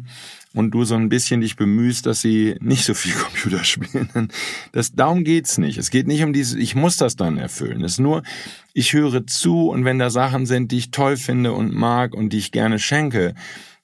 und 0.54 0.72
du 0.72 0.84
so 0.84 0.96
ein 0.96 1.10
bisschen 1.10 1.42
dich 1.42 1.56
bemühst, 1.56 2.06
dass 2.06 2.22
sie 2.22 2.56
nicht 2.60 2.84
so 2.84 2.94
viel 2.94 3.14
Computer 3.24 3.64
spielen. 3.64 4.30
Das, 4.74 4.94
darum 4.94 5.24
geht's 5.24 5.58
nicht. 5.58 5.78
Es 5.78 5.90
geht 5.90 6.08
nicht 6.08 6.24
um 6.24 6.34
dieses, 6.34 6.56
ich 6.56 6.76
muss 6.76 6.98
das 6.98 7.16
dann 7.16 7.38
erfüllen. 7.38 7.84
Es 7.84 7.94
ist 7.94 8.00
nur, 8.00 8.24
ich 8.74 8.94
höre 8.94 9.26
zu 9.26 9.70
und 9.70 9.86
wenn 9.86 10.00
da 10.00 10.10
Sachen 10.10 10.46
sind, 10.46 10.72
die 10.72 10.78
ich 10.78 10.92
toll 10.92 11.18
finde 11.18 11.54
und 11.54 11.74
mag 11.74 12.14
und 12.14 12.34
die 12.34 12.38
ich 12.38 12.52
gerne 12.52 12.80
schenke, 12.80 13.34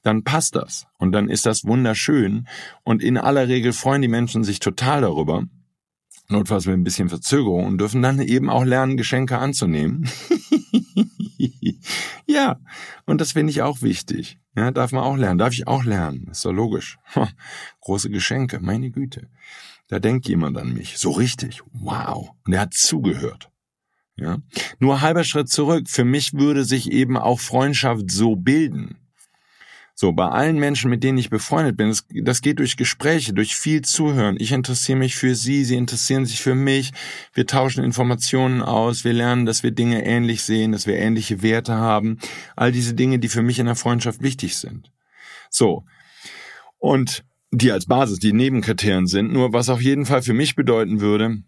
dann 0.08 0.24
passt 0.24 0.56
das. 0.56 0.88
Und 0.98 1.12
dann 1.12 1.30
ist 1.30 1.46
das 1.46 1.65
wunderschön. 1.65 2.48
Und 2.84 3.04
in 3.04 3.17
aller 3.17 3.50
Regel 3.50 3.74
freuen 3.74 4.02
die 4.02 4.08
Menschen 4.08 4.43
sich 4.43 4.60
total 4.60 5.02
darüber. 5.02 5.43
notfalls 6.30 6.65
mit 6.65 6.76
ein 6.76 6.84
bisschen 6.84 7.10
Verzögerung 7.10 7.65
und 7.65 7.78
dürfen 7.78 8.02
dann 8.02 8.20
eben 8.20 8.50
auch 8.50 8.63
lernen, 8.63 8.98
Geschenke 8.98 9.38
anzunehmen. 9.38 10.10
ja, 12.26 12.60
und 13.06 13.22
das 13.22 13.34
finde 13.34 13.52
ich 13.52 13.62
auch 13.62 13.82
wichtig. 13.82 14.39
Ja, 14.56 14.72
darf 14.72 14.91
man 14.91 15.04
auch 15.04 15.15
lernen, 15.15 15.38
darf 15.38 15.54
ich 15.54 15.67
auch 15.67 15.84
lernen, 15.84 16.28
ist 16.32 16.43
doch 16.43 16.52
logisch. 16.52 16.98
Große 17.82 18.10
Geschenke, 18.10 18.60
meine 18.60 18.89
Güte. 18.91 19.30
Da 19.88 20.00
denkt 20.00 20.28
jemand 20.28 20.58
an 20.58 20.74
mich, 20.74 20.98
so 20.98 21.12
richtig, 21.12 21.62
wow. 21.72 22.32
Und 22.46 22.54
er 22.54 22.62
hat 22.62 22.74
zugehört. 22.74 23.50
Ja, 24.15 24.39
nur 24.80 25.02
halber 25.02 25.24
Schritt 25.24 25.48
zurück. 25.48 25.88
Für 25.88 26.04
mich 26.04 26.34
würde 26.34 26.65
sich 26.65 26.91
eben 26.91 27.17
auch 27.17 27.39
Freundschaft 27.39 28.10
so 28.10 28.36
bilden. 28.36 28.98
So, 29.99 30.12
bei 30.12 30.27
allen 30.27 30.60
Menschen, 30.60 30.91
mit 30.91 31.03
denen 31.03 31.17
ich 31.17 31.31
befreundet 31.31 31.75
bin, 31.75 31.89
das, 31.89 32.05
das 32.21 32.41
geht 32.43 32.60
durch 32.60 32.77
Gespräche, 32.77 33.33
durch 33.33 33.55
viel 33.55 33.81
Zuhören. 33.81 34.36
Ich 34.38 34.51
interessiere 34.51 34.99
mich 34.99 35.15
für 35.15 35.33
sie, 35.33 35.65
sie 35.65 35.75
interessieren 35.75 36.27
sich 36.27 36.39
für 36.39 36.53
mich. 36.53 36.91
Wir 37.33 37.47
tauschen 37.47 37.83
Informationen 37.83 38.62
aus, 38.62 39.03
wir 39.03 39.13
lernen, 39.13 39.47
dass 39.47 39.63
wir 39.63 39.71
Dinge 39.71 40.05
ähnlich 40.05 40.43
sehen, 40.43 40.71
dass 40.71 40.86
wir 40.86 40.97
ähnliche 40.97 41.41
Werte 41.41 41.73
haben. 41.73 42.19
All 42.55 42.71
diese 42.71 42.93
Dinge, 42.93 43.17
die 43.17 43.27
für 43.27 43.41
mich 43.41 43.57
in 43.57 43.65
der 43.65 43.75
Freundschaft 43.75 44.21
wichtig 44.21 44.57
sind. 44.57 44.91
So. 45.49 45.83
Und 46.77 47.25
die 47.49 47.71
als 47.71 47.88
Basis, 47.88 48.19
die 48.19 48.33
Nebenkriterien 48.33 49.07
sind. 49.07 49.33
Nur 49.33 49.51
was 49.51 49.67
auf 49.67 49.81
jeden 49.81 50.05
Fall 50.05 50.21
für 50.21 50.33
mich 50.33 50.53
bedeuten 50.53 51.01
würde, 51.01 51.41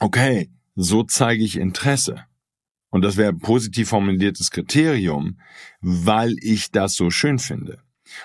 okay, 0.00 0.50
so 0.74 1.02
zeige 1.02 1.42
ich 1.42 1.56
Interesse. 1.56 2.26
Und 2.90 3.02
das 3.02 3.16
wäre 3.16 3.32
positiv 3.32 3.88
formuliertes 3.88 4.50
Kriterium, 4.50 5.38
weil 5.80 6.36
ich 6.40 6.70
das 6.70 6.94
so 6.94 7.10
schön 7.10 7.38
finde. 7.38 7.78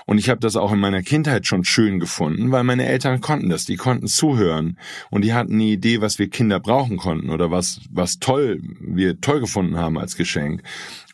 Und 0.06 0.17
ich 0.17 0.30
habe 0.30 0.39
das 0.39 0.56
auch 0.56 0.71
in 0.71 0.80
meiner 0.80 1.04
Kindheit 1.04 1.45
schon 1.45 1.63
schön 1.63 1.99
gefunden, 1.99 2.51
weil 2.51 2.63
meine 2.63 2.86
Eltern 2.86 3.21
konnten 3.21 3.49
das, 3.49 3.65
die 3.65 3.75
konnten 3.75 4.08
zuhören 4.08 4.80
und 5.12 5.23
die 5.23 5.34
hatten 5.34 5.54
eine 5.54 5.63
Idee, 5.63 6.01
was 6.01 6.17
wir 6.17 6.30
Kinder 6.30 6.60
brauchen 6.60 6.97
konnten 6.97 7.30
oder 7.30 7.51
was 7.51 7.82
was 7.91 8.17
toll 8.19 8.62
wir 8.80 9.21
toll 9.21 9.39
gefunden 9.39 9.78
haben 9.78 9.97
als 9.97 10.15
Geschenk. 10.15 10.63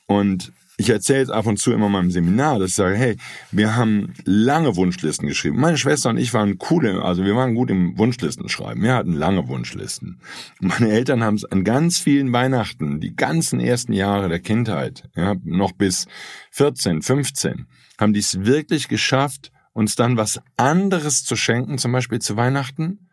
Und 0.07 0.53
ich 0.81 0.89
erzähle 0.89 1.19
jetzt 1.19 1.31
ab 1.31 1.45
und 1.45 1.57
zu 1.57 1.71
immer 1.71 1.89
mal 1.89 1.99
im 1.99 2.09
Seminar, 2.09 2.57
dass 2.57 2.71
ich 2.71 2.75
sage, 2.75 2.95
hey, 2.95 3.15
wir 3.51 3.75
haben 3.75 4.15
lange 4.25 4.75
Wunschlisten 4.75 5.27
geschrieben. 5.27 5.59
Meine 5.59 5.77
Schwester 5.77 6.09
und 6.09 6.17
ich 6.17 6.33
waren 6.33 6.57
coole, 6.57 7.03
also 7.03 7.23
wir 7.23 7.35
waren 7.35 7.53
gut 7.53 7.69
im 7.69 7.99
Wunschlisten 7.99 8.49
schreiben. 8.49 8.81
Wir 8.81 8.95
hatten 8.95 9.13
lange 9.13 9.47
Wunschlisten. 9.47 10.19
meine 10.59 10.89
Eltern 10.89 11.23
haben 11.23 11.35
es 11.35 11.45
an 11.45 11.63
ganz 11.63 11.99
vielen 11.99 12.33
Weihnachten, 12.33 12.99
die 12.99 13.15
ganzen 13.15 13.59
ersten 13.59 13.93
Jahre 13.93 14.27
der 14.27 14.39
Kindheit, 14.39 15.07
ja, 15.15 15.35
noch 15.43 15.71
bis 15.71 16.07
14, 16.49 17.03
15, 17.03 17.67
haben 17.99 18.13
die 18.13 18.19
es 18.19 18.43
wirklich 18.43 18.87
geschafft, 18.87 19.51
uns 19.73 19.95
dann 19.95 20.17
was 20.17 20.41
anderes 20.57 21.23
zu 21.23 21.35
schenken, 21.35 21.77
zum 21.77 21.91
Beispiel 21.91 22.19
zu 22.19 22.37
Weihnachten. 22.37 23.07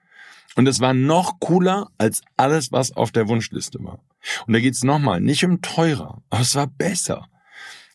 Und 0.57 0.67
es 0.67 0.81
war 0.81 0.95
noch 0.95 1.39
cooler 1.39 1.91
als 1.99 2.23
alles, 2.39 2.73
was 2.73 2.97
auf 2.97 3.13
der 3.13 3.29
Wunschliste 3.29 3.79
war. 3.85 4.01
Und 4.47 4.55
da 4.55 4.59
geht's 4.59 4.83
nochmal, 4.83 5.21
nicht 5.21 5.45
um 5.45 5.61
teurer, 5.61 6.23
aber 6.31 6.41
es 6.41 6.55
war 6.55 6.67
besser. 6.67 7.29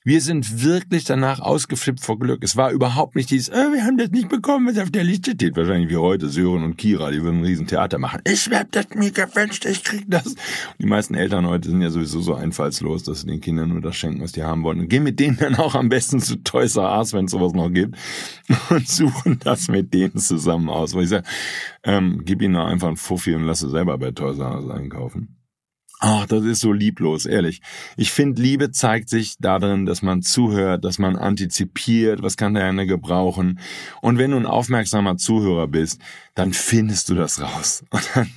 Wir 0.05 0.19
sind 0.19 0.61
wirklich 0.61 1.05
danach 1.05 1.39
ausgeflippt 1.39 2.01
vor 2.01 2.19
Glück. 2.19 2.43
Es 2.43 2.57
war 2.57 2.71
überhaupt 2.71 3.15
nicht 3.15 3.29
dieses, 3.29 3.47
äh, 3.47 3.71
wir 3.71 3.85
haben 3.85 3.97
das 3.97 4.11
nicht 4.11 4.27
bekommen, 4.27 4.67
was 4.67 4.77
auf 4.77 4.91
der 4.91 5.05
Liste 5.05 5.31
steht. 5.31 5.55
Wahrscheinlich 5.55 5.89
wie 5.89 5.95
heute 5.95 6.27
Sören 6.27 6.63
und 6.63 6.77
Kira, 6.77 7.09
die 7.09 7.23
würden 7.23 7.39
ein 7.39 7.45
Riesentheater 7.45 7.99
machen. 7.99 8.19
Ich 8.25 8.49
hab 8.51 8.69
das 8.73 8.87
mir 8.95 9.11
gewünscht, 9.11 9.63
ich 9.63 9.81
krieg 9.81 10.03
das. 10.09 10.25
Und 10.27 10.37
die 10.79 10.87
meisten 10.87 11.15
Eltern 11.15 11.47
heute 11.47 11.69
sind 11.69 11.81
ja 11.81 11.89
sowieso 11.89 12.19
so 12.19 12.35
einfallslos, 12.35 13.03
dass 13.03 13.21
sie 13.21 13.27
den 13.27 13.39
Kindern 13.39 13.69
nur 13.69 13.79
das 13.79 13.95
schenken, 13.95 14.21
was 14.21 14.33
die 14.33 14.43
haben 14.43 14.63
wollen. 14.63 14.81
Und 14.81 14.89
gehen 14.89 15.03
mit 15.03 15.21
denen 15.21 15.37
dann 15.37 15.55
auch 15.55 15.73
am 15.73 15.87
besten 15.87 16.19
zu 16.19 16.35
Toys 16.43 16.75
R 16.75 16.97
Us, 16.97 17.13
wenn 17.13 17.25
es 17.25 17.31
sowas 17.31 17.53
noch 17.53 17.69
gibt. 17.69 17.95
Und 18.71 18.89
suchen 18.89 19.39
das 19.41 19.69
mit 19.69 19.93
denen 19.93 20.17
zusammen 20.17 20.67
aus. 20.67 20.95
Weil 20.95 21.03
ich 21.03 21.09
sage, 21.09 21.25
ähm, 21.83 22.23
gib 22.25 22.41
ihnen 22.41 22.57
einfach 22.57 22.89
einen 22.89 22.97
Fuffi 22.97 23.35
und 23.35 23.43
lass 23.43 23.59
sie 23.59 23.69
selber 23.69 23.97
bei 23.97 24.11
Toys 24.11 24.37
R 24.37 24.61
Us 24.61 24.69
einkaufen. 24.69 25.42
Ach, 26.05 26.25
das 26.25 26.43
ist 26.43 26.59
so 26.59 26.73
lieblos, 26.73 27.25
ehrlich. 27.25 27.61
Ich 27.95 28.11
finde, 28.11 28.41
Liebe 28.41 28.71
zeigt 28.71 29.07
sich 29.07 29.37
darin, 29.39 29.85
dass 29.85 30.01
man 30.01 30.21
zuhört, 30.21 30.83
dass 30.83 30.99
man 30.99 31.15
antizipiert, 31.15 32.21
was 32.21 32.35
kann 32.35 32.55
der 32.55 32.65
eine 32.65 32.85
gebrauchen. 32.85 33.61
Und 34.01 34.17
wenn 34.17 34.31
du 34.31 34.37
ein 34.37 34.45
aufmerksamer 34.45 35.15
Zuhörer 35.15 35.69
bist, 35.69 36.01
dann 36.35 36.51
findest 36.51 37.07
du 37.07 37.15
das 37.15 37.41
raus. 37.41 37.85
Und 37.89 38.09
dann, 38.15 38.29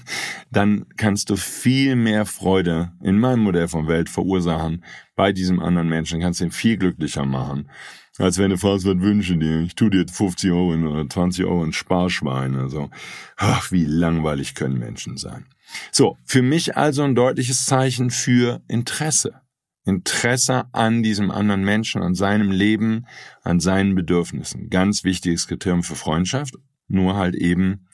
dann 0.53 0.87
kannst 0.97 1.29
du 1.29 1.35
viel 1.35 1.97
mehr 1.97 2.25
Freude 2.25 2.93
in 3.03 3.19
meinem 3.19 3.43
Modell 3.43 3.67
von 3.67 3.89
Welt 3.89 4.09
verursachen 4.09 4.85
bei 5.17 5.33
diesem 5.33 5.59
anderen 5.59 5.89
Menschen, 5.89 6.21
kannst 6.21 6.41
ihn 6.41 6.53
viel 6.53 6.77
glücklicher 6.77 7.25
machen. 7.25 7.69
Als 8.19 8.39
wenn 8.39 8.51
du 8.51 8.57
fragst, 8.57 8.87
was 8.87 9.01
wünsche 9.01 9.37
dir? 9.37 9.61
Ich 9.61 9.75
tu 9.75 9.91
dir 9.91 10.07
50 10.09 10.51
Euro 10.51 10.75
oder 10.75 11.09
20 11.09 11.45
Euro 11.45 11.65
in 11.65 11.73
Sparschwein. 11.73 12.57
Also, 12.57 12.91
ach, 13.37 13.71
wie 13.73 13.85
langweilig 13.85 14.55
können 14.55 14.79
Menschen 14.79 15.19
sein. 15.19 15.47
So, 15.93 16.17
für 16.25 16.43
mich 16.43 16.77
also 16.77 17.03
ein 17.03 17.15
deutliches 17.15 17.67
Zeichen 17.67 18.11
für 18.11 18.63
Interesse. 18.69 19.41
Interesse 19.85 20.65
an 20.73 21.03
diesem 21.03 21.31
anderen 21.31 21.63
Menschen, 21.63 22.03
an 22.03 22.15
seinem 22.15 22.51
Leben, 22.51 23.07
an 23.43 23.61
seinen 23.61 23.95
Bedürfnissen. 23.95 24.69
Ganz 24.69 25.05
wichtiges 25.05 25.47
Kriterium 25.47 25.83
für 25.83 25.95
Freundschaft. 25.95 26.57
Nur 26.89 27.17
halt 27.17 27.35
eben, 27.35 27.87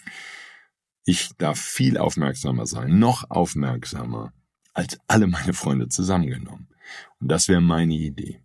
ich 1.04 1.30
darf 1.36 1.58
viel 1.58 1.98
aufmerksamer 1.98 2.66
sein, 2.66 2.98
noch 2.98 3.28
aufmerksamer 3.30 4.32
als 4.72 4.98
alle 5.06 5.26
meine 5.26 5.52
Freunde 5.52 5.88
zusammengenommen. 5.88 6.68
Und 7.20 7.28
das 7.28 7.48
wäre 7.48 7.60
meine 7.60 7.94
Idee. 7.94 8.42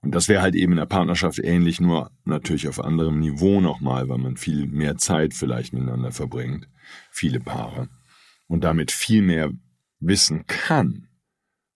Und 0.00 0.14
das 0.14 0.28
wäre 0.28 0.42
halt 0.42 0.54
eben 0.54 0.72
in 0.72 0.78
der 0.78 0.86
Partnerschaft 0.86 1.38
ähnlich, 1.38 1.80
nur 1.80 2.10
natürlich 2.24 2.68
auf 2.68 2.82
anderem 2.82 3.18
Niveau 3.18 3.60
nochmal, 3.60 4.08
weil 4.08 4.18
man 4.18 4.36
viel 4.36 4.66
mehr 4.66 4.96
Zeit 4.96 5.34
vielleicht 5.34 5.72
miteinander 5.72 6.12
verbringt. 6.12 6.68
Viele 7.10 7.40
Paare 7.40 7.88
und 8.46 8.64
damit 8.64 8.90
viel 8.90 9.22
mehr 9.22 9.50
wissen 10.00 10.46
kann, 10.46 11.08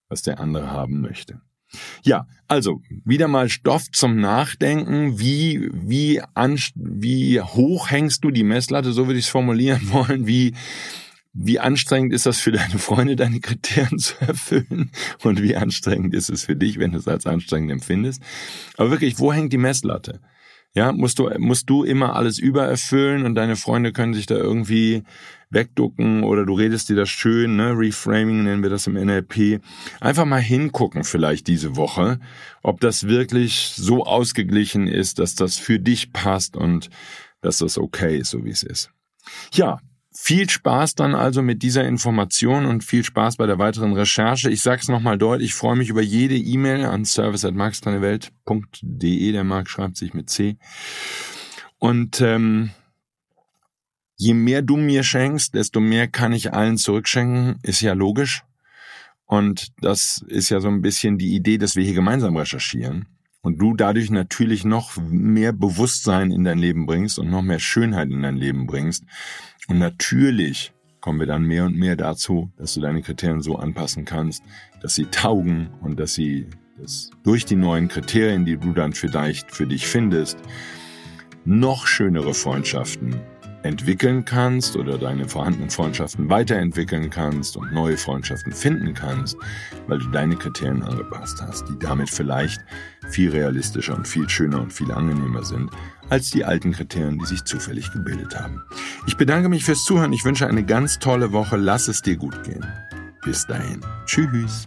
was 0.09 0.23
der 0.23 0.41
andere 0.41 0.71
haben 0.71 1.01
möchte. 1.01 1.41
Ja, 2.03 2.27
also 2.49 2.81
wieder 3.05 3.29
mal 3.29 3.49
Stoff 3.49 3.91
zum 3.93 4.17
Nachdenken. 4.17 5.21
Wie 5.21 5.71
wie 5.73 6.21
an, 6.35 6.59
wie 6.75 7.41
hoch 7.41 7.91
hängst 7.91 8.25
du 8.25 8.31
die 8.31 8.43
Messlatte? 8.43 8.93
So 8.93 9.07
würde 9.07 9.19
ich 9.19 9.27
es 9.27 9.31
formulieren 9.31 9.81
wollen. 9.93 10.27
Wie 10.27 10.55
wie 11.33 11.61
anstrengend 11.61 12.13
ist 12.13 12.27
das 12.27 12.41
für 12.41 12.53
deine 12.53 12.79
Freunde, 12.79 13.17
deine 13.17 13.41
Kriterien 13.41 13.99
zu 13.99 14.15
erfüllen? 14.21 14.91
Und 15.23 15.43
wie 15.43 15.57
anstrengend 15.57 16.15
ist 16.15 16.31
es 16.31 16.45
für 16.45 16.57
dich, 16.57 16.79
wenn 16.79 16.93
du 16.93 16.99
es 16.99 17.09
als 17.09 17.27
anstrengend 17.27 17.71
empfindest? 17.71 18.23
Aber 18.77 18.91
wirklich, 18.91 19.19
wo 19.19 19.33
hängt 19.33 19.53
die 19.53 19.59
Messlatte? 19.59 20.21
Ja, 20.73 20.93
musst 20.93 21.19
du, 21.19 21.29
musst 21.39 21.69
du 21.69 21.83
immer 21.83 22.15
alles 22.15 22.39
übererfüllen 22.39 23.25
und 23.25 23.35
deine 23.35 23.57
Freunde 23.57 23.93
können 23.93 24.15
sich 24.15 24.27
da 24.27 24.37
irgendwie 24.37 25.03
wegducken 25.51 26.23
oder 26.23 26.47
du 26.47 26.55
redest 26.55 26.89
dir 26.89 26.95
das 26.95 27.09
schön, 27.09 27.57
ne? 27.57 27.73
Reframing 27.77 28.45
nennen 28.45 28.63
wir 28.63 28.71
das 28.71 28.87
im 28.87 28.95
NLP. 28.95 29.61
Einfach 30.01 30.27
mal 30.27 30.41
hingucken 30.41 31.03
vielleicht 31.03 31.49
diese 31.49 31.75
Woche, 31.75 32.21
ob 32.63 32.81
das 32.81 33.09
wirklich 33.09 33.73
so 33.75 34.05
ausgeglichen 34.05 34.87
ist, 34.87 35.19
dass 35.19 35.35
das 35.35 35.59
für 35.59 35.81
dich 35.81 36.13
passt 36.13 36.57
und 36.57 36.89
dass 37.41 37.59
das 37.59 37.77
okay 37.77 38.19
ist, 38.19 38.31
so 38.31 38.45
wie 38.45 38.51
es 38.51 38.63
ist. 38.63 38.93
Ja, 39.53 39.81
viel 40.23 40.51
Spaß 40.51 40.97
dann 40.97 41.15
also 41.15 41.41
mit 41.41 41.63
dieser 41.63 41.89
Information 41.89 42.67
und 42.67 42.85
viel 42.85 43.05
Spaß 43.05 43.37
bei 43.37 43.47
der 43.47 43.59
weiteren 43.59 43.95
Recherche. 43.95 44.51
Ich 44.51 44.61
sage 44.61 44.83
es 44.83 44.89
nochmal 44.89 45.17
deutlich, 45.17 45.49
ich 45.49 45.55
freue 45.55 45.77
mich 45.77 45.89
über 45.89 46.03
jede 46.03 46.37
E-Mail 46.37 46.85
an 46.85 47.07
service.markskeinewelt.de. 47.07 49.33
Der 49.33 49.45
Mark 49.45 49.71
schreibt 49.71 49.97
sich 49.97 50.13
mit 50.13 50.29
C. 50.29 50.59
Und 51.79 52.21
ähm, 52.21 52.73
je 54.17 54.35
mehr 54.35 54.61
du 54.61 54.77
mir 54.77 55.05
schenkst, 55.05 55.55
desto 55.55 55.81
mehr 55.81 56.07
kann 56.07 56.35
ich 56.35 56.53
allen 56.53 56.77
zurückschenken, 56.77 57.59
ist 57.63 57.81
ja 57.81 57.95
logisch. 57.95 58.43
Und 59.25 59.69
das 59.81 60.23
ist 60.29 60.51
ja 60.51 60.61
so 60.61 60.69
ein 60.69 60.83
bisschen 60.83 61.17
die 61.17 61.35
Idee, 61.35 61.57
dass 61.57 61.77
wir 61.77 61.85
hier 61.85 61.95
gemeinsam 61.95 62.37
recherchieren 62.37 63.07
und 63.43 63.59
du 63.59 63.75
dadurch 63.75 64.11
natürlich 64.11 64.65
noch 64.65 64.97
mehr 64.99 65.53
Bewusstsein 65.53 66.31
in 66.31 66.45
dein 66.45 66.59
Leben 66.59 66.87
bringst 66.87 67.19
und 67.19 67.31
noch 67.31 67.43
mehr 67.43 67.59
Schönheit 67.59 68.11
in 68.11 68.23
dein 68.23 68.37
Leben 68.37 68.67
bringst. 68.67 69.05
Und 69.69 69.79
natürlich 69.79 70.73
kommen 71.01 71.21
wir 71.21 71.27
dann 71.27 71.45
mehr 71.45 71.65
und 71.65 71.77
mehr 71.77 71.97
dazu, 71.97 72.51
dass 72.57 72.75
du 72.75 72.81
deine 72.81 73.03
Kriterien 73.03 73.41
so 73.41 73.57
anpassen 73.57 74.05
kannst, 74.05 74.43
dass 74.83 74.95
sie 74.95 75.07
taugen 75.07 75.71
und 75.81 75.99
dass 75.99 76.15
sie 76.15 76.47
dass 76.79 77.11
durch 77.23 77.45
die 77.45 77.57
neuen 77.57 77.89
Kriterien, 77.89 78.45
die 78.47 78.57
du 78.57 78.73
dann 78.73 78.95
vielleicht 78.95 79.55
für 79.55 79.67
dich 79.67 79.87
findest, 79.87 80.39
noch 81.45 81.87
schönere 81.87 82.33
Freundschaften 82.33 83.21
entwickeln 83.63 84.25
kannst 84.25 84.77
oder 84.77 84.99
deine 84.99 85.29
vorhandenen 85.29 85.71
Freundschaften 85.71 86.29
weiterentwickeln 86.29 87.11
kannst 87.11 87.57
und 87.57 87.73
neue 87.73 87.97
Freundschaften 87.97 88.53
finden 88.53 88.95
kannst, 88.95 89.37
weil 89.87 89.99
du 89.99 90.09
deine 90.11 90.37
Kriterien 90.37 90.83
angepasst 90.83 91.43
hast, 91.43 91.69
die 91.69 91.79
damit 91.79 92.11
vielleicht 92.11 92.61
viel 93.11 93.31
realistischer 93.31 93.97
und 93.97 94.09
viel 94.09 94.29
schöner 94.29 94.63
und 94.63 94.73
viel 94.73 94.91
angenehmer 94.93 95.45
sind 95.45 95.71
als 96.09 96.31
die 96.31 96.45
alten 96.45 96.73
Kriterien, 96.73 97.19
die 97.19 97.27
sich 97.27 97.45
zufällig 97.45 97.93
gebildet 97.93 98.39
haben. 98.39 98.63
Ich 99.07 99.17
bedanke 99.17 99.49
mich 99.49 99.65
fürs 99.65 99.85
Zuhören. 99.85 100.13
Ich 100.13 100.25
wünsche 100.25 100.47
eine 100.47 100.65
ganz 100.65 100.99
tolle 100.99 101.33
Woche. 101.33 101.57
Lass 101.57 101.89
es 101.89 102.03
dir 102.03 102.17
gut 102.17 102.43
gehen. 102.43 102.67
Bis 103.23 103.47
dahin. 103.47 103.81
Tschüss. 104.07 104.67